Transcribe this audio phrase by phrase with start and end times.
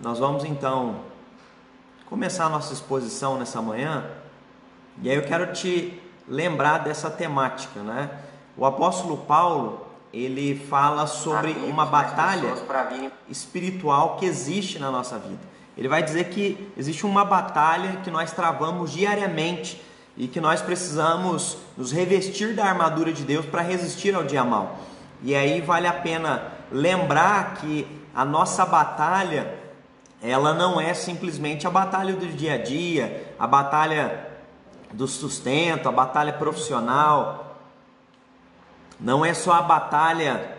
[0.00, 0.96] nós vamos então
[2.06, 4.02] começar a nossa exposição nessa manhã.
[5.02, 8.10] E aí eu quero te lembrar dessa temática, né?
[8.56, 12.54] O apóstolo Paulo, ele fala sobre uma batalha
[13.28, 15.40] espiritual que existe na nossa vida.
[15.76, 19.82] Ele vai dizer que existe uma batalha que nós travamos diariamente
[20.16, 24.78] e que nós precisamos nos revestir da armadura de Deus para resistir ao dia mal.
[25.22, 29.59] E aí vale a pena lembrar que a nossa batalha
[30.22, 34.28] ela não é simplesmente a batalha do dia a dia, a batalha
[34.92, 37.56] do sustento, a batalha profissional,
[38.98, 40.56] não é só a batalha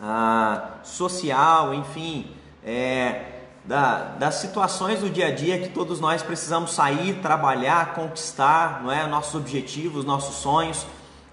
[0.00, 2.30] ah, social, enfim,
[2.62, 8.82] é, da, das situações do dia a dia que todos nós precisamos sair, trabalhar, conquistar,
[8.82, 9.06] não é?
[9.06, 10.86] Nossos objetivos, nossos sonhos.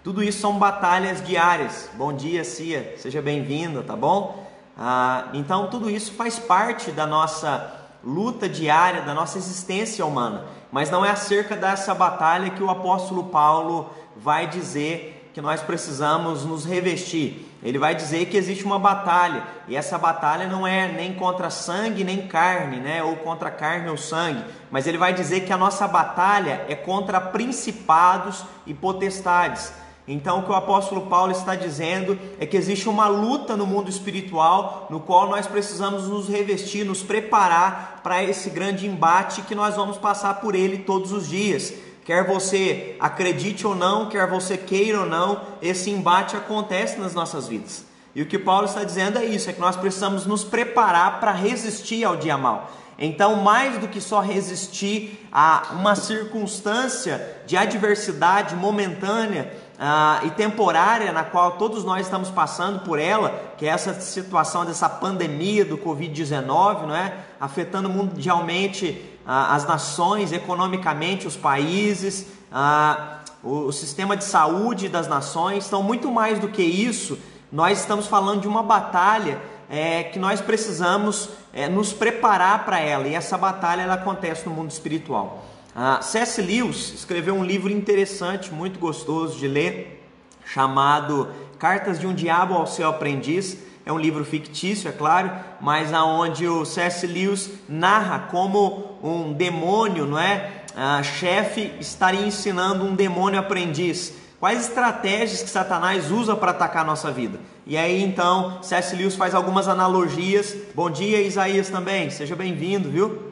[0.04, 1.90] Tudo isso são batalhas diárias.
[1.96, 4.41] Bom dia, Cia, seja bem-vinda, tá bom?
[4.84, 7.72] Ah, então, tudo isso faz parte da nossa
[8.04, 10.46] luta diária, da nossa existência humana.
[10.72, 16.44] Mas não é acerca dessa batalha que o apóstolo Paulo vai dizer que nós precisamos
[16.44, 17.48] nos revestir.
[17.62, 22.04] Ele vai dizer que existe uma batalha, e essa batalha não é nem contra sangue
[22.04, 23.04] nem carne, né?
[23.04, 27.22] ou contra carne ou sangue, mas ele vai dizer que a nossa batalha é contra
[27.22, 29.72] principados e potestades.
[30.08, 33.90] Então, o que o apóstolo Paulo está dizendo é que existe uma luta no mundo
[33.90, 39.76] espiritual, no qual nós precisamos nos revestir, nos preparar para esse grande embate que nós
[39.76, 41.74] vamos passar por ele todos os dias.
[42.04, 47.48] Quer você acredite ou não, quer você queira ou não, esse embate acontece nas nossas
[47.48, 47.86] vidas.
[48.16, 51.32] E o que Paulo está dizendo é isso: é que nós precisamos nos preparar para
[51.32, 52.72] resistir ao dia mal.
[52.98, 59.52] Então, mais do que só resistir a uma circunstância de adversidade momentânea
[59.84, 64.64] ah, e temporária na qual todos nós estamos passando por ela, que é essa situação
[64.64, 67.16] dessa pandemia do Covid-19, não é?
[67.40, 75.08] Afetando mundialmente ah, as nações, economicamente os países, ah, o, o sistema de saúde das
[75.08, 75.66] nações.
[75.66, 77.18] Então, muito mais do que isso,
[77.52, 83.08] nós estamos falando de uma batalha é, que nós precisamos é, nos preparar para ela,
[83.08, 85.44] e essa batalha ela acontece no mundo espiritual.
[85.74, 86.42] Ah, C.S.
[86.42, 90.06] Lewis escreveu um livro interessante, muito gostoso de ler,
[90.46, 93.58] chamado Cartas de um Diabo ao Seu Aprendiz.
[93.86, 97.08] É um livro fictício, é claro, mas aonde o C.S.
[97.08, 104.14] Lewis narra como um demônio, não é, ah, chefe estaria ensinando um demônio aprendiz.
[104.42, 107.40] Quais estratégias que Satanás usa para atacar a nossa vida?
[107.66, 108.94] E aí então, C.S.
[108.94, 110.54] Lewis faz algumas analogias.
[110.76, 112.10] Bom dia, Isaías também.
[112.10, 113.31] Seja bem-vindo, viu?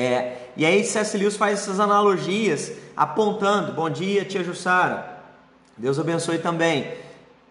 [0.00, 1.16] É, e aí C.S.
[1.16, 5.22] Lewis faz essas analogias apontando, bom dia tia Jussara,
[5.76, 6.94] Deus abençoe também,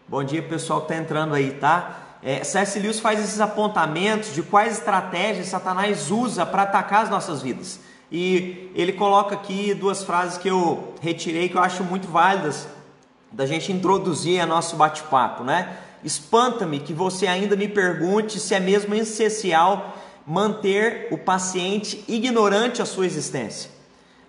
[0.08, 2.00] bom dia pessoal que está entrando aí, tá?
[2.22, 2.80] É, C.S.
[2.80, 7.80] Lewis faz esses apontamentos de quais estratégias Satanás usa para atacar as nossas vidas.
[8.12, 12.68] E ele coloca aqui duas frases que eu retirei que eu acho muito válidas
[13.32, 15.78] da gente introduzir a nosso bate-papo, né?
[16.04, 22.86] Espanta-me que você ainda me pergunte se é mesmo essencial manter o paciente ignorante a
[22.86, 23.70] sua existência.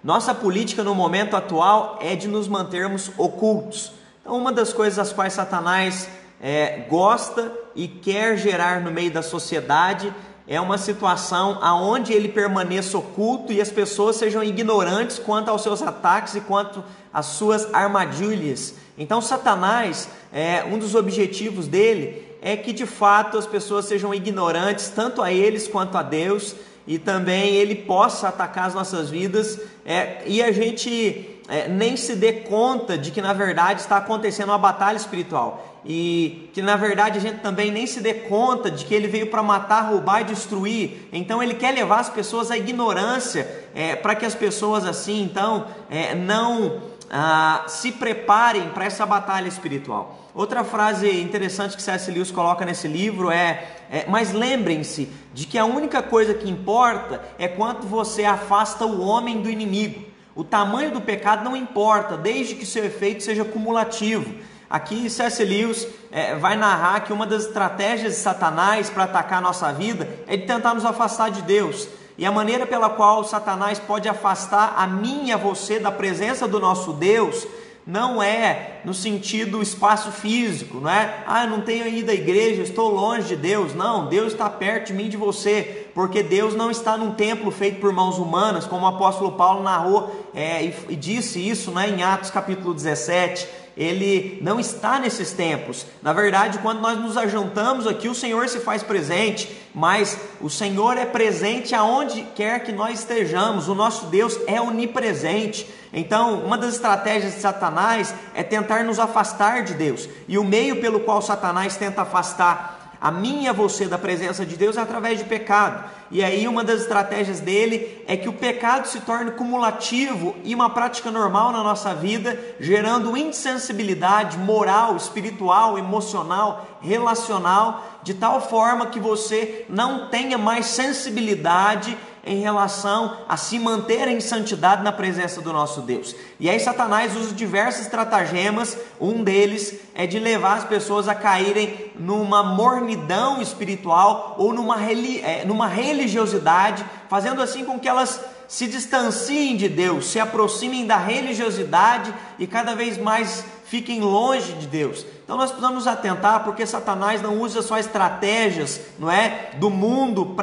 [0.02, 3.92] Nossa política no momento atual é de nos mantermos ocultos.
[4.20, 6.08] Então, uma das coisas as quais Satanás
[6.40, 10.12] é, gosta e quer gerar no meio da sociedade
[10.46, 15.80] é uma situação aonde ele permaneça oculto e as pessoas sejam ignorantes quanto aos seus
[15.80, 18.74] ataques e quanto às suas armadilhas.
[18.98, 24.90] Então, Satanás, é, um dos objetivos dele é que de fato as pessoas sejam ignorantes
[24.90, 26.54] tanto a eles quanto a Deus
[26.86, 32.14] e também ele possa atacar as nossas vidas é, e a gente é, nem se
[32.14, 37.16] dê conta de que na verdade está acontecendo uma batalha espiritual e que na verdade
[37.16, 40.24] a gente também nem se dê conta de que ele veio para matar, roubar e
[40.24, 41.08] destruir.
[41.12, 45.66] Então ele quer levar as pessoas à ignorância é, para que as pessoas assim então
[45.90, 50.18] é, não ah, se preparem para essa batalha espiritual.
[50.34, 52.10] Outra frase interessante que C.S.
[52.10, 57.22] Lewis coloca nesse livro é, é mas lembrem-se de que a única coisa que importa
[57.38, 60.04] é quanto você afasta o homem do inimigo.
[60.34, 64.34] O tamanho do pecado não importa, desde que seu efeito seja cumulativo.
[64.68, 65.44] Aqui C.S.
[65.44, 70.08] Lewis é, vai narrar que uma das estratégias de Satanás para atacar a nossa vida
[70.26, 71.86] é de tentar nos afastar de Deus.
[72.16, 76.46] E a maneira pela qual Satanás pode afastar a mim e a você da presença
[76.46, 77.46] do nosso Deus
[77.86, 81.22] não é no sentido espaço físico, não é?
[81.26, 83.74] Ah, eu não tenho ido à igreja, estou longe de Deus.
[83.74, 87.80] Não, Deus está perto de mim, de você, porque Deus não está num templo feito
[87.80, 92.02] por mãos humanas, como o apóstolo Paulo narrou é, e, e, disse isso né, em
[92.02, 93.46] Atos capítulo 17,
[93.76, 95.86] ele não está nesses templos.
[96.02, 100.96] Na verdade, quando nós nos ajuntamos aqui, o Senhor se faz presente, mas o Senhor
[100.96, 103.68] é presente aonde quer que nós estejamos.
[103.68, 105.68] O nosso Deus é onipresente.
[105.92, 110.08] Então, uma das estratégias de Satanás é tentar nos afastar de Deus.
[110.28, 114.44] E o meio pelo qual Satanás tenta afastar a mim e a você da presença
[114.46, 115.84] de Deus é através de pecado.
[116.10, 120.70] E aí uma das estratégias dele é que o pecado se torne cumulativo e uma
[120.70, 129.00] prática normal na nossa vida, gerando insensibilidade moral, espiritual, emocional, relacional, de tal forma que
[129.00, 131.96] você não tenha mais sensibilidade
[132.26, 136.16] em relação a se manter em santidade na presença do nosso Deus.
[136.40, 141.92] E aí Satanás usa diversos estratagemas, um deles é de levar as pessoas a caírem
[141.96, 149.56] numa mornidão espiritual ou numa, é, numa religiosidade, fazendo assim com que elas se distanciem
[149.56, 155.04] de Deus, se aproximem da religiosidade e cada vez mais fiquem longe de Deus.
[155.24, 160.36] Então nós precisamos atentar porque Satanás não usa só estratégias, não é, do mundo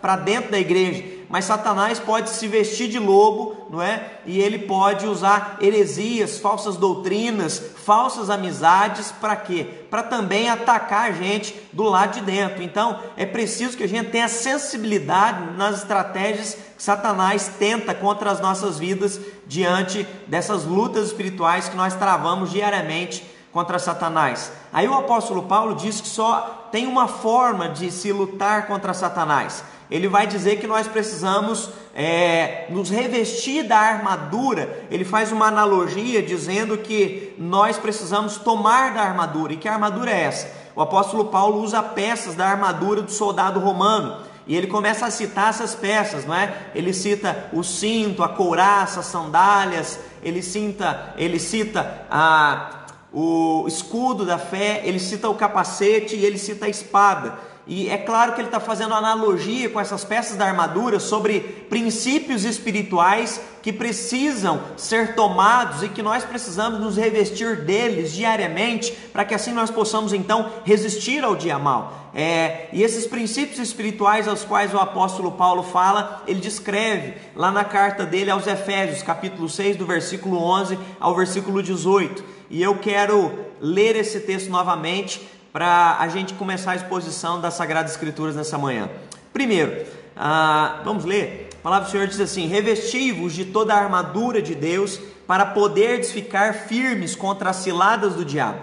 [0.00, 4.12] para dentro da igreja mas Satanás pode se vestir de lobo, não é?
[4.24, 9.66] E ele pode usar heresias, falsas doutrinas, falsas amizades, para quê?
[9.90, 12.62] Para também atacar a gente do lado de dentro.
[12.62, 18.40] Então, é preciso que a gente tenha sensibilidade nas estratégias que Satanás tenta contra as
[18.40, 23.22] nossas vidas diante dessas lutas espirituais que nós travamos diariamente
[23.52, 24.50] contra Satanás.
[24.72, 29.64] Aí o apóstolo Paulo diz que só tem uma forma de se lutar contra Satanás
[29.90, 34.86] ele vai dizer que nós precisamos é, nos revestir da armadura.
[34.90, 39.52] Ele faz uma analogia dizendo que nós precisamos tomar da armadura.
[39.52, 40.50] E que armadura é essa?
[40.76, 44.22] O apóstolo Paulo usa peças da armadura do soldado romano.
[44.46, 46.54] E ele começa a citar essas peças, não é?
[46.74, 54.24] Ele cita o cinto, a couraça, as sandálias, ele cita, ele cita a, o escudo
[54.24, 57.38] da fé, ele cita o capacete e ele cita a espada.
[57.68, 62.46] E é claro que ele está fazendo analogia com essas peças da armadura sobre princípios
[62.46, 69.34] espirituais que precisam ser tomados e que nós precisamos nos revestir deles diariamente para que
[69.34, 72.08] assim nós possamos então resistir ao dia mal.
[72.14, 77.64] É, e esses princípios espirituais aos quais o apóstolo Paulo fala, ele descreve lá na
[77.64, 82.24] carta dele aos Efésios, capítulo 6, do versículo 11 ao versículo 18.
[82.48, 83.30] E eu quero
[83.60, 85.20] ler esse texto novamente
[85.58, 88.88] para a gente começar a exposição das Sagradas Escrituras nessa manhã.
[89.32, 89.84] Primeiro,
[90.16, 91.48] ah, vamos ler.
[91.58, 96.12] A palavra do Senhor diz assim: Revesti-vos de toda a armadura de Deus para poderdes
[96.12, 98.60] ficar firmes contra as ciladas do diabo.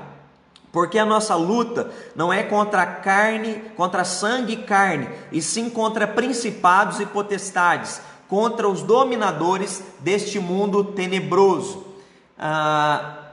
[0.72, 6.08] Porque a nossa luta não é contra carne, contra sangue e carne, e sim contra
[6.08, 8.00] principados e potestades,
[8.30, 11.88] contra os dominadores deste mundo tenebroso.
[12.40, 13.25] Ah,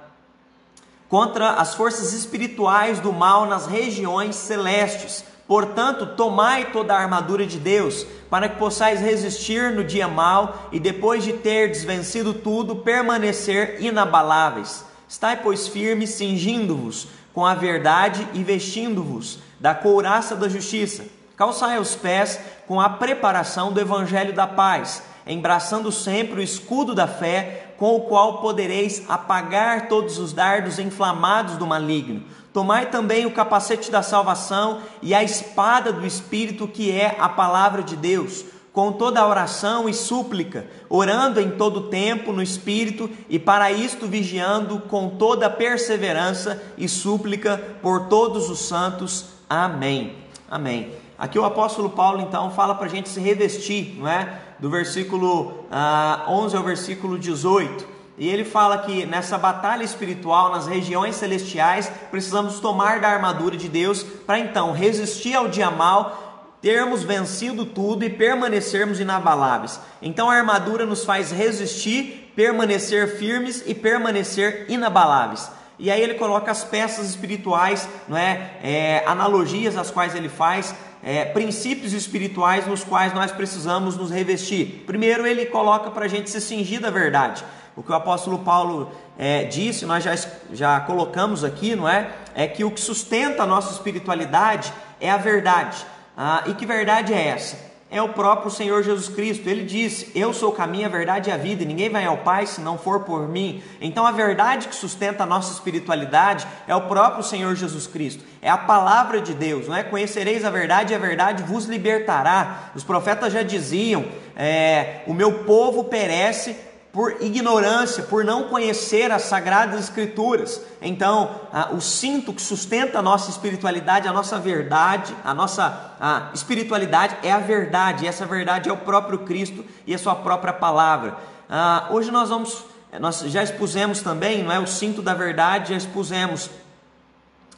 [1.12, 5.22] contra as forças espirituais do mal nas regiões celestes.
[5.46, 10.80] Portanto, tomai toda a armadura de Deus, para que possais resistir no dia mal e
[10.80, 14.86] depois de ter desvencido tudo, permanecer inabaláveis.
[15.06, 21.04] Estai, pois, firmes, cingindo-vos com a verdade e vestindo-vos da couraça da justiça.
[21.36, 27.06] Calçai os pés com a preparação do evangelho da paz embraçando sempre o escudo da
[27.06, 32.22] fé, com o qual podereis apagar todos os dardos inflamados do maligno.
[32.52, 37.82] Tomai também o capacete da salvação e a espada do Espírito, que é a palavra
[37.82, 43.36] de Deus, com toda a oração e súplica, orando em todo tempo no Espírito e
[43.36, 49.24] para isto vigiando com toda perseverança e súplica por todos os santos.
[49.50, 50.14] Amém.
[50.48, 51.01] Amém.
[51.22, 54.40] Aqui o apóstolo Paulo então fala para a gente se revestir, não é?
[54.58, 57.86] do versículo ah, 11 ao versículo 18.
[58.18, 63.68] E ele fala que nessa batalha espiritual, nas regiões celestiais, precisamos tomar da armadura de
[63.68, 69.78] Deus para então resistir ao dia mal, termos vencido tudo e permanecermos inabaláveis.
[70.02, 75.48] Então a armadura nos faz resistir, permanecer firmes e permanecer inabaláveis.
[75.78, 78.56] E aí ele coloca as peças espirituais, não é?
[78.60, 84.84] é analogias as quais ele faz é, princípios espirituais nos quais nós precisamos nos revestir.
[84.86, 87.44] Primeiro, ele coloca para a gente se cingir da verdade.
[87.74, 90.14] O que o apóstolo Paulo é, disse, nós já,
[90.52, 92.10] já colocamos aqui, não é?
[92.34, 95.84] É que o que sustenta a nossa espiritualidade é a verdade.
[96.16, 97.71] Ah, e que verdade é essa?
[97.92, 99.46] É o próprio Senhor Jesus Cristo.
[99.46, 102.16] Ele disse: Eu sou o caminho, a verdade e a vida, e ninguém vai ao
[102.16, 103.62] Pai se não for por mim.
[103.80, 108.48] Então, a verdade que sustenta a nossa espiritualidade é o próprio Senhor Jesus Cristo, é
[108.48, 109.82] a palavra de Deus, não é?
[109.82, 112.70] Conhecereis a verdade e a verdade vos libertará.
[112.74, 116.56] Os profetas já diziam: é, O meu povo perece
[116.92, 120.60] por ignorância, por não conhecer as sagradas escrituras.
[120.80, 125.92] Então, ah, o cinto que sustenta a nossa espiritualidade, a nossa verdade, a nossa
[126.34, 130.52] espiritualidade é a verdade, e essa verdade é o próprio Cristo e a sua própria
[130.52, 131.16] palavra.
[131.48, 132.62] Ah, hoje nós vamos,
[133.00, 134.58] nós já expusemos também, não é?
[134.58, 136.50] O cinto da verdade, já expusemos.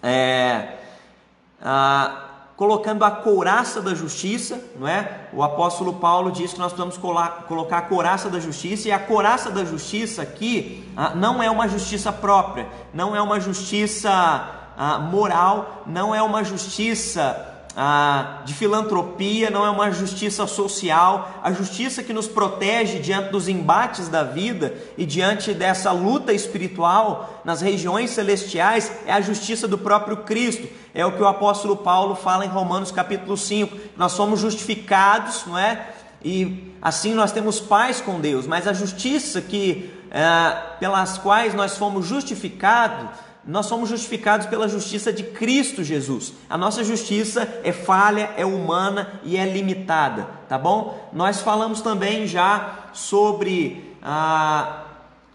[0.01, 0.75] É,
[1.61, 2.24] ah,
[2.57, 5.29] colocando a couraça da justiça, não é?
[5.33, 6.97] O apóstolo Paulo diz que nós precisamos
[7.49, 11.69] colocar a couraça da justiça, e a couraça da justiça aqui ah, não é uma
[11.69, 14.11] justiça própria, não é uma justiça
[14.77, 21.53] ah, moral, não é uma justiça ah, de filantropia, não é uma justiça social, a
[21.53, 27.61] justiça que nos protege diante dos embates da vida e diante dessa luta espiritual nas
[27.61, 30.69] regiões celestiais, é a justiça do próprio Cristo.
[30.95, 33.77] É o que o apóstolo Paulo fala em Romanos capítulo 5.
[33.97, 35.89] Nós somos justificados, não é?
[36.25, 41.77] E assim nós temos paz com Deus, mas a justiça que é, pelas quais nós
[41.77, 43.09] fomos justificados
[43.47, 46.33] nós somos justificados pela justiça de Cristo Jesus.
[46.49, 51.11] A nossa justiça é falha, é humana e é limitada, tá bom?
[51.13, 54.85] Nós falamos também já sobre ah,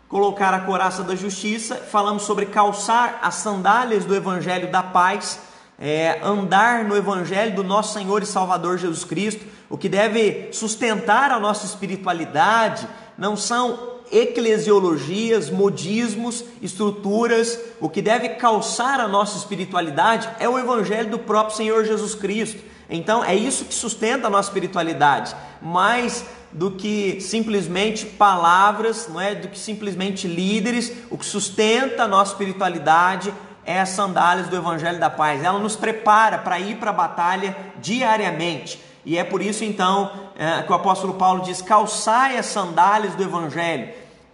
[0.08, 5.40] colocar a coraça da justiça, falamos sobre calçar as sandálias do Evangelho da paz,
[5.78, 9.46] é, andar no Evangelho do nosso Senhor e Salvador Jesus Cristo.
[9.70, 18.30] O que deve sustentar a nossa espiritualidade não são eclesiologias, modismos, estruturas, o que deve
[18.30, 22.64] calçar a nossa espiritualidade é o evangelho do próprio Senhor Jesus Cristo.
[22.90, 29.36] Então é isso que sustenta a nossa espiritualidade, mais do que simplesmente palavras, não é?
[29.36, 33.32] Do que simplesmente líderes, o que sustenta a nossa espiritualidade
[33.64, 35.44] é as sandálias do evangelho da paz.
[35.44, 38.80] Ela nos prepara para ir para a batalha diariamente.
[39.06, 43.24] E é por isso então é, que o apóstolo Paulo diz: calçai as sandálias do
[43.24, 43.90] Evangelho.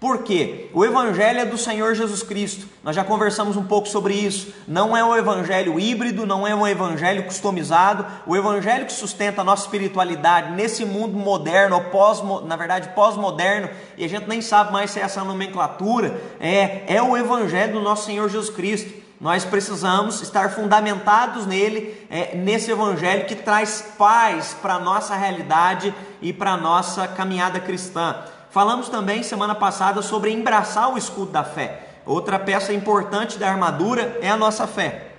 [0.05, 0.69] Por quê?
[0.71, 2.67] O Evangelho é do Senhor Jesus Cristo.
[2.83, 4.53] Nós já conversamos um pouco sobre isso.
[4.67, 8.05] Não é um Evangelho híbrido, não é um Evangelho customizado.
[8.27, 13.67] O Evangelho que sustenta a nossa espiritualidade nesse mundo moderno, ou pós, na verdade pós-moderno,
[13.97, 17.81] e a gente nem sabe mais se é essa nomenclatura, é, é o Evangelho do
[17.81, 18.93] nosso Senhor Jesus Cristo.
[19.19, 25.95] Nós precisamos estar fundamentados nele, é, nesse evangelho que traz paz para a nossa realidade
[26.21, 28.23] e para a nossa caminhada cristã.
[28.55, 31.89] Falamos também semana passada sobre embraçar o escudo da fé.
[32.05, 35.11] Outra peça importante da armadura é a nossa fé.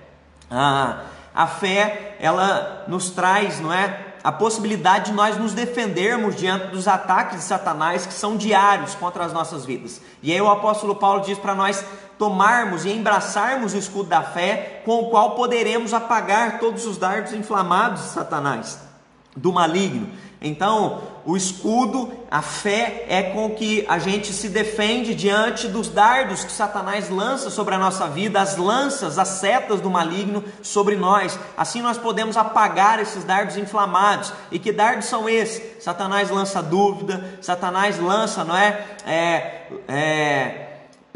[0.49, 1.03] Ah,
[1.35, 4.15] a fé, ela nos traz, não é?
[4.23, 9.23] A possibilidade de nós nos defendermos diante dos ataques de Satanás que são diários contra
[9.23, 10.01] as nossas vidas.
[10.23, 11.85] E aí o apóstolo Paulo diz para nós
[12.17, 17.33] tomarmos e embraçarmos o escudo da fé, com o qual poderemos apagar todos os dardos
[17.33, 18.79] inflamados de Satanás,
[19.35, 20.09] do maligno.
[20.41, 26.45] Então, o escudo, a fé é com que a gente se defende diante dos dardos
[26.45, 31.37] que Satanás lança sobre a nossa vida, as lanças, as setas do maligno sobre nós.
[31.57, 34.31] Assim nós podemos apagar esses dardos inflamados.
[34.49, 35.83] E que dardos são esses?
[35.83, 38.85] Satanás lança dúvida, Satanás lança, não é?
[39.05, 40.66] é, é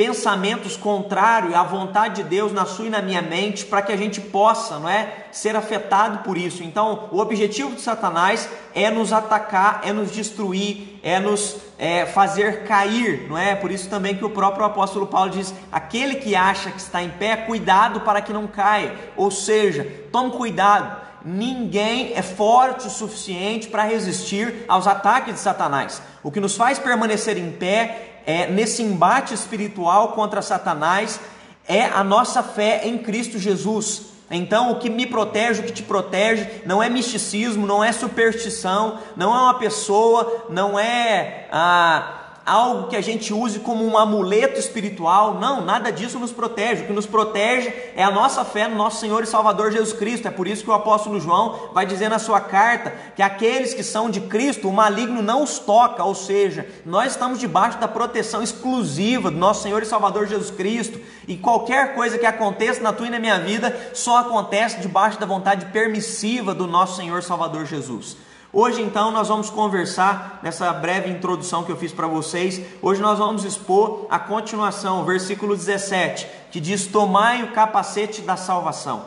[0.01, 3.95] pensamentos contrários à vontade de Deus na sua e na minha mente, para que a
[3.95, 6.63] gente possa, não é, ser afetado por isso.
[6.63, 12.63] Então, o objetivo de Satanás é nos atacar, é nos destruir, é nos é, fazer
[12.63, 13.53] cair, não é?
[13.53, 17.09] Por isso também que o próprio apóstolo Paulo diz: aquele que acha que está em
[17.09, 18.95] pé, cuidado para que não caia.
[19.15, 20.99] Ou seja, tome cuidado.
[21.23, 26.01] Ninguém é forte o suficiente para resistir aos ataques de Satanás.
[26.23, 31.19] O que nos faz permanecer em pé é, nesse embate espiritual contra Satanás
[31.67, 34.11] é a nossa fé em Cristo Jesus.
[34.29, 38.99] Então, o que me protege, o que te protege, não é misticismo, não é superstição,
[39.15, 42.20] não é uma pessoa, não é ah,
[42.51, 45.35] algo que a gente use como um amuleto espiritual.
[45.35, 46.83] Não, nada disso nos protege.
[46.83, 50.27] O que nos protege é a nossa fé no nosso Senhor e Salvador Jesus Cristo.
[50.27, 53.83] É por isso que o apóstolo João vai dizer na sua carta que aqueles que
[53.83, 58.43] são de Cristo, o maligno não os toca, ou seja, nós estamos debaixo da proteção
[58.43, 60.99] exclusiva do nosso Senhor e Salvador Jesus Cristo.
[61.29, 65.25] E qualquer coisa que aconteça na tua e na minha vida só acontece debaixo da
[65.25, 68.17] vontade permissiva do nosso Senhor e Salvador Jesus.
[68.53, 72.61] Hoje então nós vamos conversar nessa breve introdução que eu fiz para vocês.
[72.81, 78.35] Hoje nós vamos expor a continuação, o versículo 17, que diz: Tomai o capacete da
[78.35, 79.05] salvação.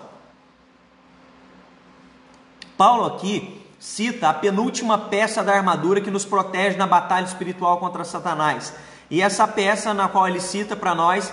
[2.75, 8.03] Paulo aqui cita a penúltima peça da armadura que nos protege na batalha espiritual contra
[8.03, 8.73] Satanás.
[9.11, 11.31] E essa peça na qual ele cita para nós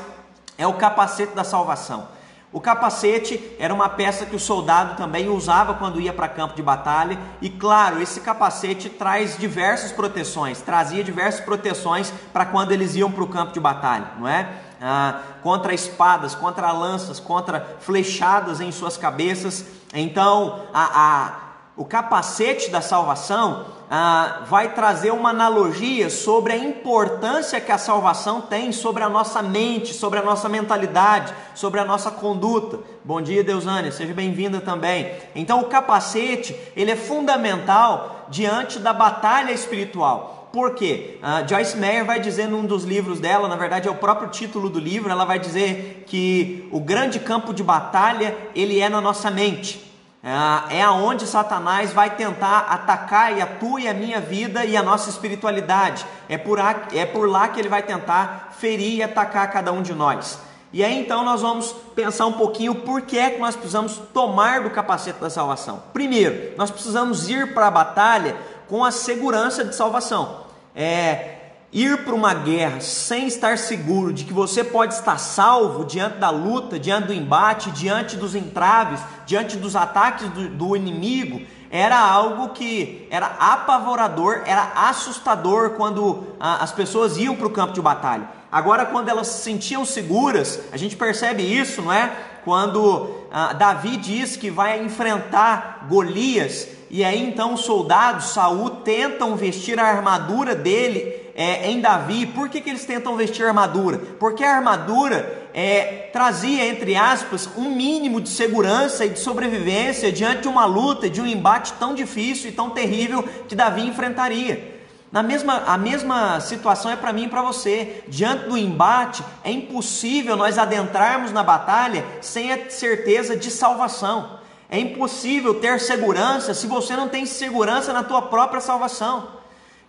[0.58, 2.10] é o capacete da salvação.
[2.54, 6.62] O capacete era uma peça que o soldado também usava quando ia para campo de
[6.62, 13.10] batalha, e claro, esse capacete traz diversas proteções, trazia diversas proteções para quando eles iam
[13.10, 14.50] para o campo de batalha, não é?
[14.82, 19.64] Ah, contra espadas, contra lanças, contra flechadas em suas cabeças.
[19.94, 21.34] Então, a, a,
[21.76, 28.42] o capacete da salvação ah, vai trazer uma analogia sobre a importância que a salvação
[28.42, 32.80] tem sobre a nossa mente, sobre a nossa mentalidade, sobre a nossa conduta.
[33.06, 35.12] Bom dia, Deusânia, seja bem-vinda também.
[35.34, 40.50] Então, o capacete ele é fundamental diante da batalha espiritual.
[40.52, 41.18] Por quê?
[41.24, 44.70] Uh, Joyce Meyer vai dizer num dos livros dela, na verdade é o próprio título
[44.70, 49.32] do livro, ela vai dizer que o grande campo de batalha ele é na nossa
[49.32, 49.91] mente.
[50.24, 54.78] É, é aonde Satanás vai tentar atacar e a tua e a minha vida e
[54.78, 56.06] a nossa espiritualidade.
[56.30, 59.94] É por, é por lá que ele vai tentar ferir e atacar cada um de
[59.94, 60.40] nós.
[60.74, 64.62] E aí então nós vamos pensar um pouquinho por que é que nós precisamos tomar
[64.62, 65.84] do capacete da salvação.
[65.92, 68.38] Primeiro, nós precisamos ir para a batalha
[68.70, 70.46] com a segurança de salvação.
[70.74, 71.41] É,
[71.74, 76.30] ir para uma guerra sem estar seguro de que você pode estar salvo diante da
[76.30, 82.50] luta, diante do embate, diante dos entraves, diante dos ataques do, do inimigo, era algo
[82.50, 88.28] que era apavorador, era assustador quando ah, as pessoas iam para o campo de batalha.
[88.52, 92.12] Agora, quando elas se sentiam seguras, a gente percebe isso, não é?
[92.44, 99.38] Quando ah, Davi diz que vai enfrentar Golias, e aí então os soldados, Saul, tentam
[99.38, 103.98] vestir a armadura dele é, em Davi, por que, que eles tentam vestir armadura?
[104.20, 110.42] Porque a armadura é, trazia, entre aspas, um mínimo de segurança e de sobrevivência diante
[110.42, 114.82] de uma luta, de um embate tão difícil e tão terrível que Davi enfrentaria.
[115.12, 118.02] Na mesma, a mesma situação é para mim e para você.
[118.08, 124.40] Diante do embate, é impossível nós adentrarmos na batalha sem a certeza de salvação.
[124.70, 129.41] É impossível ter segurança se você não tem segurança na tua própria salvação.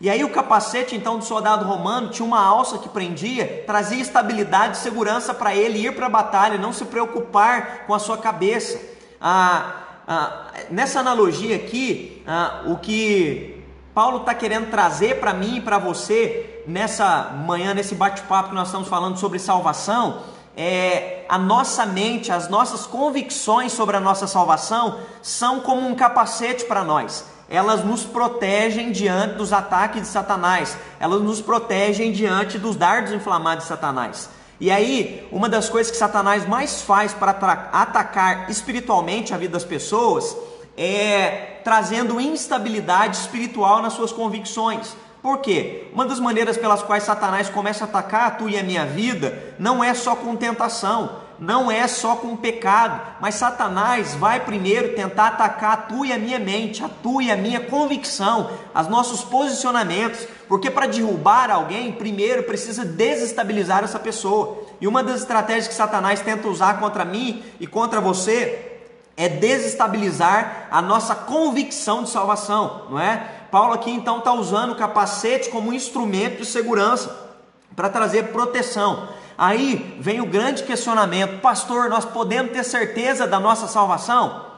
[0.03, 4.77] E aí o capacete então do soldado romano tinha uma alça que prendia, trazia estabilidade
[4.77, 8.81] e segurança para ele ir para a batalha, não se preocupar com a sua cabeça.
[9.21, 9.75] Ah,
[10.09, 13.63] ah, nessa analogia aqui, ah, o que
[13.95, 18.67] Paulo está querendo trazer para mim e para você nessa manhã, nesse bate-papo que nós
[18.67, 20.23] estamos falando sobre salvação,
[20.57, 26.65] é a nossa mente, as nossas convicções sobre a nossa salvação são como um capacete
[26.65, 32.77] para nós elas nos protegem diante dos ataques de Satanás, elas nos protegem diante dos
[32.77, 34.31] dardos inflamados de Satanás.
[34.59, 37.33] E aí, uma das coisas que Satanás mais faz para
[37.73, 40.35] atacar espiritualmente a vida das pessoas
[40.79, 44.97] é trazendo instabilidade espiritual nas suas convicções.
[45.21, 45.89] Por quê?
[45.93, 49.55] Uma das maneiras pelas quais Satanás começa a atacar a tua e a minha vida
[49.59, 55.27] não é só com tentação, não é só com pecado, mas Satanás vai primeiro tentar
[55.27, 59.25] atacar a tua e a minha mente, a tua e a minha convicção, os nossos
[59.25, 64.63] posicionamentos, porque para derrubar alguém, primeiro precisa desestabilizar essa pessoa.
[64.81, 68.79] E uma das estratégias que Satanás tenta usar contra mim e contra você
[69.17, 73.17] é desestabilizar a nossa convicção de salvação, não é?
[73.51, 77.33] Paulo aqui então está usando o capacete como um instrumento de segurança
[77.75, 79.09] para trazer proteção.
[79.37, 84.53] Aí vem o grande questionamento: Pastor, nós podemos ter certeza da nossa salvação?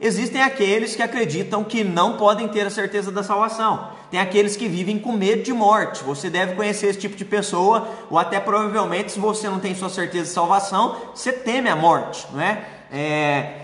[0.00, 3.90] Existem aqueles que acreditam que não podem ter a certeza da salvação.
[4.10, 6.02] Tem aqueles que vivem com medo de morte.
[6.04, 9.90] Você deve conhecer esse tipo de pessoa, ou até provavelmente, se você não tem sua
[9.90, 12.64] certeza de salvação, você teme a morte, não é?
[12.90, 13.56] é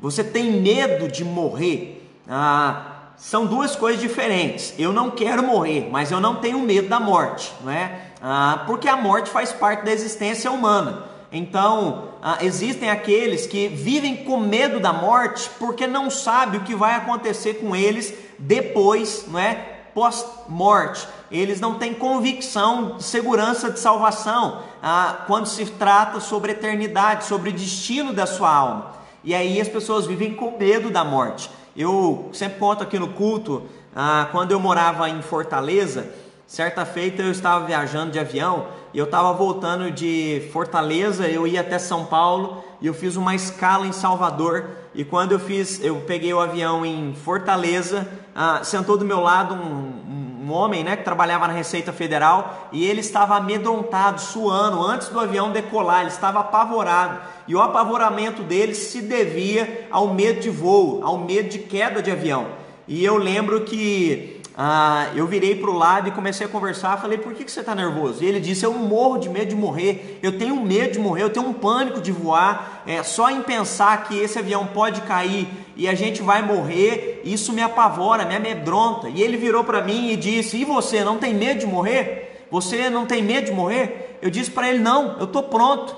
[0.00, 2.10] você tem medo de morrer.
[2.28, 4.74] Ah, são duas coisas diferentes.
[4.78, 8.11] Eu não quero morrer, mas eu não tenho medo da morte, não é?
[8.22, 11.06] Ah, porque a morte faz parte da existência humana.
[11.32, 16.74] Então, ah, existem aqueles que vivem com medo da morte porque não sabem o que
[16.74, 19.54] vai acontecer com eles depois, não é?
[19.92, 21.08] Pós-morte.
[21.32, 27.52] Eles não têm convicção segurança de salvação ah, quando se trata sobre eternidade, sobre o
[27.52, 28.92] destino da sua alma.
[29.24, 31.50] E aí as pessoas vivem com medo da morte.
[31.76, 33.64] Eu sempre conto aqui no culto,
[33.96, 36.12] ah, quando eu morava em Fortaleza,
[36.52, 41.62] certa feita eu estava viajando de avião e eu estava voltando de Fortaleza, eu ia
[41.62, 44.66] até São Paulo e eu fiz uma escala em Salvador.
[44.94, 49.54] E quando eu fiz, eu peguei o avião em Fortaleza, ah, sentou do meu lado
[49.54, 55.08] um, um homem né, que trabalhava na Receita Federal e ele estava amedrontado, suando, antes
[55.08, 57.18] do avião decolar, ele estava apavorado.
[57.48, 62.10] E o apavoramento dele se devia ao medo de voo, ao medo de queda de
[62.10, 62.48] avião.
[62.86, 67.00] E eu lembro que ah, eu virei para o lado e comecei a conversar.
[67.00, 68.22] Falei, por que, que você está nervoso?
[68.22, 70.18] E ele disse, eu morro de medo de morrer.
[70.22, 72.82] Eu tenho medo de morrer, eu tenho um pânico de voar.
[72.86, 77.52] É, só em pensar que esse avião pode cair e a gente vai morrer, isso
[77.52, 79.08] me apavora, me amedronta.
[79.08, 82.46] E ele virou para mim e disse, e você, não tem medo de morrer?
[82.50, 84.18] Você não tem medo de morrer?
[84.20, 85.96] Eu disse para ele, não, eu estou pronto.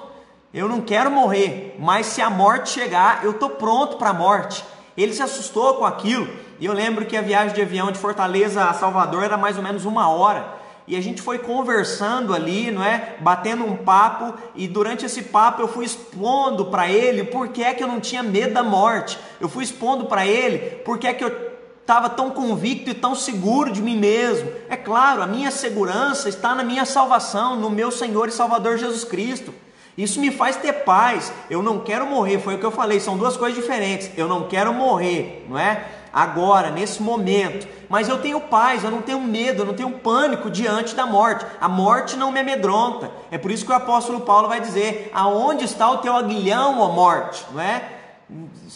[0.52, 4.64] Eu não quero morrer, mas se a morte chegar, eu estou pronto para a morte.
[4.96, 6.28] Ele se assustou com aquilo.
[6.60, 9.62] E eu lembro que a viagem de avião de Fortaleza a Salvador era mais ou
[9.62, 10.64] menos uma hora.
[10.86, 13.16] E a gente foi conversando ali, não é?
[13.20, 17.72] Batendo um papo, e durante esse papo eu fui expondo para ele por que é
[17.72, 19.18] que eu não tinha medo da morte.
[19.40, 23.14] Eu fui expondo para ele por que é que eu estava tão convicto e tão
[23.14, 24.50] seguro de mim mesmo.
[24.68, 29.04] É claro, a minha segurança está na minha salvação, no meu Senhor e Salvador Jesus
[29.04, 29.54] Cristo.
[29.96, 31.32] Isso me faz ter paz.
[31.48, 34.10] Eu não quero morrer, foi o que eu falei, são duas coisas diferentes.
[34.16, 35.84] Eu não quero morrer, não é?
[36.12, 37.66] Agora, nesse momento.
[37.88, 41.44] Mas eu tenho paz, eu não tenho medo, eu não tenho pânico diante da morte.
[41.60, 43.10] A morte não me amedronta.
[43.30, 46.88] É por isso que o apóstolo Paulo vai dizer: Aonde está o teu aguilhão, ó
[46.88, 47.44] morte?
[47.52, 47.82] Não é?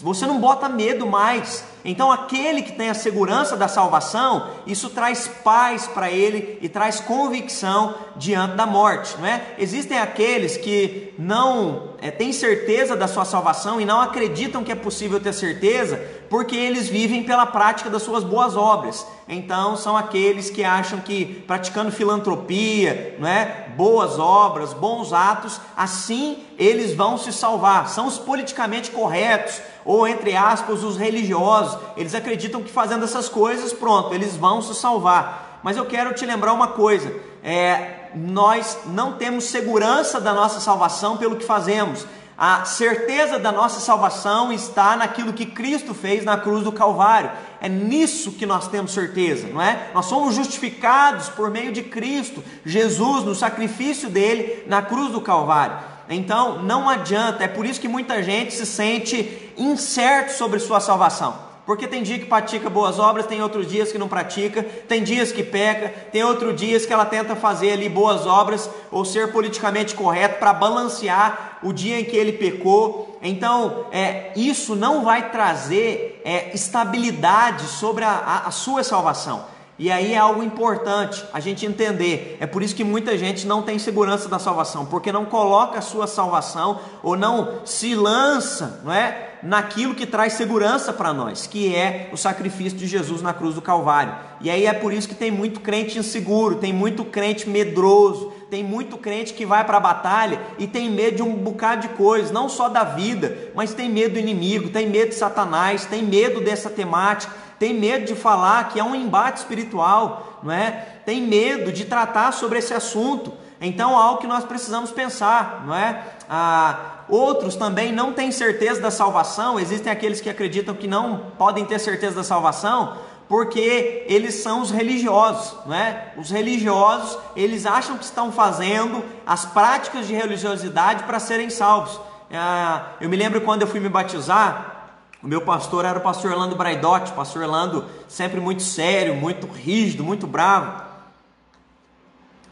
[0.02, 1.64] Você não bota medo mais.
[1.90, 7.01] Então, aquele que tem a segurança da salvação, isso traz paz para ele e traz
[7.01, 9.55] convicção diante da morte, não é?
[9.59, 14.74] Existem aqueles que não é, têm certeza da sua salvação e não acreditam que é
[14.74, 19.06] possível ter certeza, porque eles vivem pela prática das suas boas obras.
[19.28, 23.66] Então, são aqueles que acham que praticando filantropia, não é?
[23.76, 27.88] Boas obras, bons atos, assim eles vão se salvar.
[27.88, 33.72] São os politicamente corretos ou entre aspas, os religiosos, eles acreditam que fazendo essas coisas,
[33.72, 35.61] pronto, eles vão se salvar.
[35.62, 37.11] Mas eu quero te lembrar uma coisa:
[37.42, 42.07] é, nós não temos segurança da nossa salvação pelo que fazemos.
[42.37, 47.33] A certeza da nossa salvação está naquilo que Cristo fez na cruz do Calvário.
[47.61, 49.90] É nisso que nós temos certeza, não é?
[49.92, 55.79] Nós somos justificados por meio de Cristo, Jesus, no sacrifício dele na cruz do Calvário.
[56.09, 61.47] Então, não adianta, é por isso que muita gente se sente incerto sobre sua salvação.
[61.68, 65.31] Porque tem dia que pratica boas obras, tem outros dias que não pratica, tem dias
[65.31, 69.94] que peca, tem outros dias que ela tenta fazer ali boas obras ou ser politicamente
[69.94, 73.18] correto para balancear o dia em que ele pecou.
[73.20, 79.44] Então, é, isso não vai trazer é, estabilidade sobre a, a, a sua salvação.
[79.78, 82.38] E aí é algo importante a gente entender.
[82.40, 85.83] É por isso que muita gente não tem segurança da salvação, porque não coloca a
[85.83, 89.28] sua salvação ou não se lança, não é?
[89.42, 93.62] Naquilo que traz segurança para nós, que é o sacrifício de Jesus na cruz do
[93.62, 94.14] Calvário.
[94.40, 98.64] E aí é por isso que tem muito crente inseguro, tem muito crente medroso, tem
[98.64, 102.31] muito crente que vai para a batalha e tem medo de um bocado de coisas,
[102.31, 106.40] não só da vida, mas tem medo do inimigo, tem medo de Satanás, tem medo
[106.40, 111.01] dessa temática tem medo de falar que é um embate espiritual, não é?
[111.05, 113.33] Tem medo de tratar sobre esse assunto.
[113.61, 116.05] Então, algo que nós precisamos pensar, não é?
[116.29, 119.59] Ah, outros também não têm certeza da salvação.
[119.59, 122.97] Existem aqueles que acreditam que não podem ter certeza da salvação,
[123.29, 126.12] porque eles são os religiosos, não é?
[126.16, 132.01] Os religiosos, eles acham que estão fazendo as práticas de religiosidade para serem salvos.
[132.33, 134.77] Ah, eu me lembro quando eu fui me batizar,
[135.21, 140.05] o meu pastor era o pastor Orlando Braidotti, pastor Orlando sempre muito sério, muito rígido,
[140.05, 140.88] muito bravo.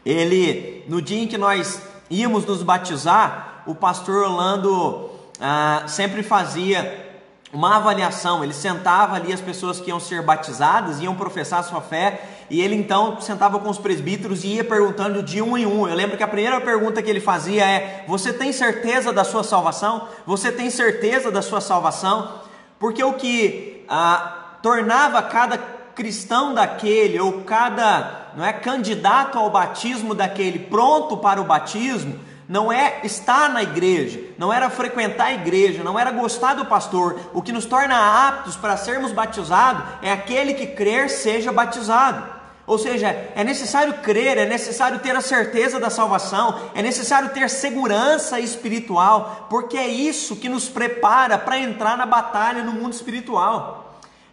[0.07, 7.05] Ele, no dia em que nós íamos nos batizar, o pastor Orlando ah, sempre fazia
[7.51, 8.41] uma avaliação.
[8.41, 12.73] Ele sentava ali as pessoas que iam ser batizadas, iam professar sua fé, e ele
[12.73, 15.85] então sentava com os presbíteros e ia perguntando de um em um.
[15.85, 19.43] Eu lembro que a primeira pergunta que ele fazia é: Você tem certeza da sua
[19.43, 20.07] salvação?
[20.25, 22.43] Você tem certeza da sua salvação?
[22.79, 30.13] Porque o que ah, tornava cada cristão daquele ou cada não é candidato ao batismo
[30.13, 35.83] daquele pronto para o batismo não é estar na igreja, não era frequentar a igreja,
[35.83, 37.19] não era gostar do pastor.
[37.33, 42.37] O que nos torna aptos para sermos batizados é aquele que crer seja batizado.
[42.65, 47.49] Ou seja, é necessário crer, é necessário ter a certeza da salvação, é necessário ter
[47.49, 53.86] segurança espiritual, porque é isso que nos prepara para entrar na batalha no mundo espiritual.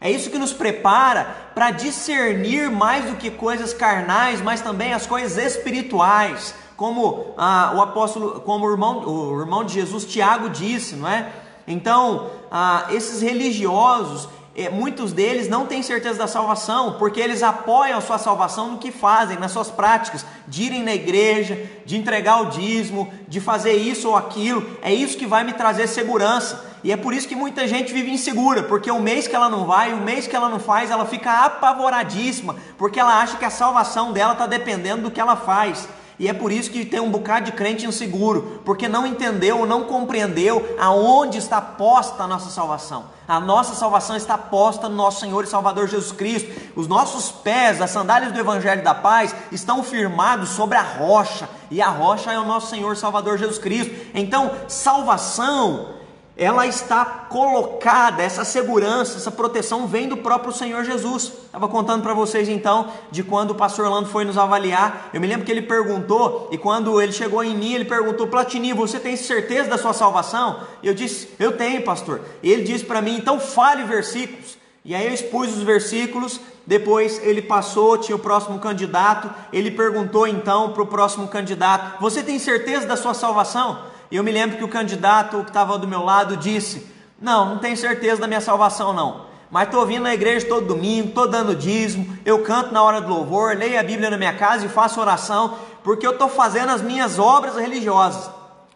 [0.05, 5.07] É isso que nos prepara para discernir mais do que coisas carnais, mas também as
[5.07, 10.95] coisas espirituais, como ah, o apóstolo, como o irmão, o irmão de Jesus Tiago disse,
[10.95, 11.33] não é?
[11.67, 17.99] Então, ah, esses religiosos, é, muitos deles não têm certeza da salvação, porque eles apoiam
[17.99, 22.41] a sua salvação no que fazem, nas suas práticas, de irem na igreja, de entregar
[22.41, 24.65] o dízimo, de fazer isso ou aquilo.
[24.81, 26.73] É isso que vai me trazer segurança.
[26.85, 29.65] E é por isso que muita gente vive insegura, porque o mês que ela não
[29.65, 33.51] vai, o mês que ela não faz, ela fica apavoradíssima, porque ela acha que a
[33.51, 35.89] salvação dela está dependendo do que ela faz.
[36.19, 39.67] E é por isso que tem um bocado de crente inseguro, porque não entendeu ou
[39.67, 43.07] não compreendeu aonde está posta a nossa salvação.
[43.27, 46.51] A nossa salvação está posta no nosso Senhor e Salvador Jesus Cristo.
[46.77, 51.83] Os nossos pés, as sandálias do Evangelho da Paz, estão firmados sobre a rocha, e
[51.83, 53.95] a rocha é o nosso Senhor e Salvador Jesus Cristo.
[54.15, 56.04] Então, salvação
[56.37, 61.33] ela está colocada, essa segurança, essa proteção vem do próprio Senhor Jesus.
[61.45, 65.11] Estava contando para vocês então de quando o pastor Orlando foi nos avaliar.
[65.15, 68.73] Eu me lembro que ele perguntou, e quando ele chegou em mim, ele perguntou: Platini,
[68.73, 70.61] você tem certeza da sua salvação?
[70.83, 72.21] Eu disse: Eu tenho, pastor.
[72.43, 74.59] E ele disse para mim: Então fale versículos.
[74.85, 76.41] E aí eu expus os versículos.
[76.67, 79.31] Depois ele passou, tinha o próximo candidato.
[79.53, 83.94] Ele perguntou então para o próximo candidato: Você tem certeza da sua salvação?
[84.15, 86.87] E eu me lembro que o candidato que estava do meu lado disse:
[87.21, 89.27] Não, não tenho certeza da minha salvação, não.
[89.51, 93.09] Mas estou vindo na igreja todo domingo, estou dando dízimo, eu canto na hora do
[93.09, 96.81] louvor, leio a Bíblia na minha casa e faço oração, porque eu estou fazendo as
[96.81, 98.31] minhas obras religiosas,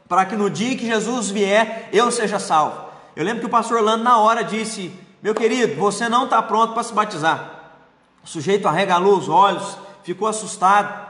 [0.08, 2.86] para que no dia que Jesus vier eu seja salvo.
[3.14, 6.74] Eu lembro que o pastor Orlando, na hora, disse: Meu querido, você não está pronto
[6.74, 7.78] para se batizar.
[8.24, 11.07] O sujeito arregalou os olhos, ficou assustado.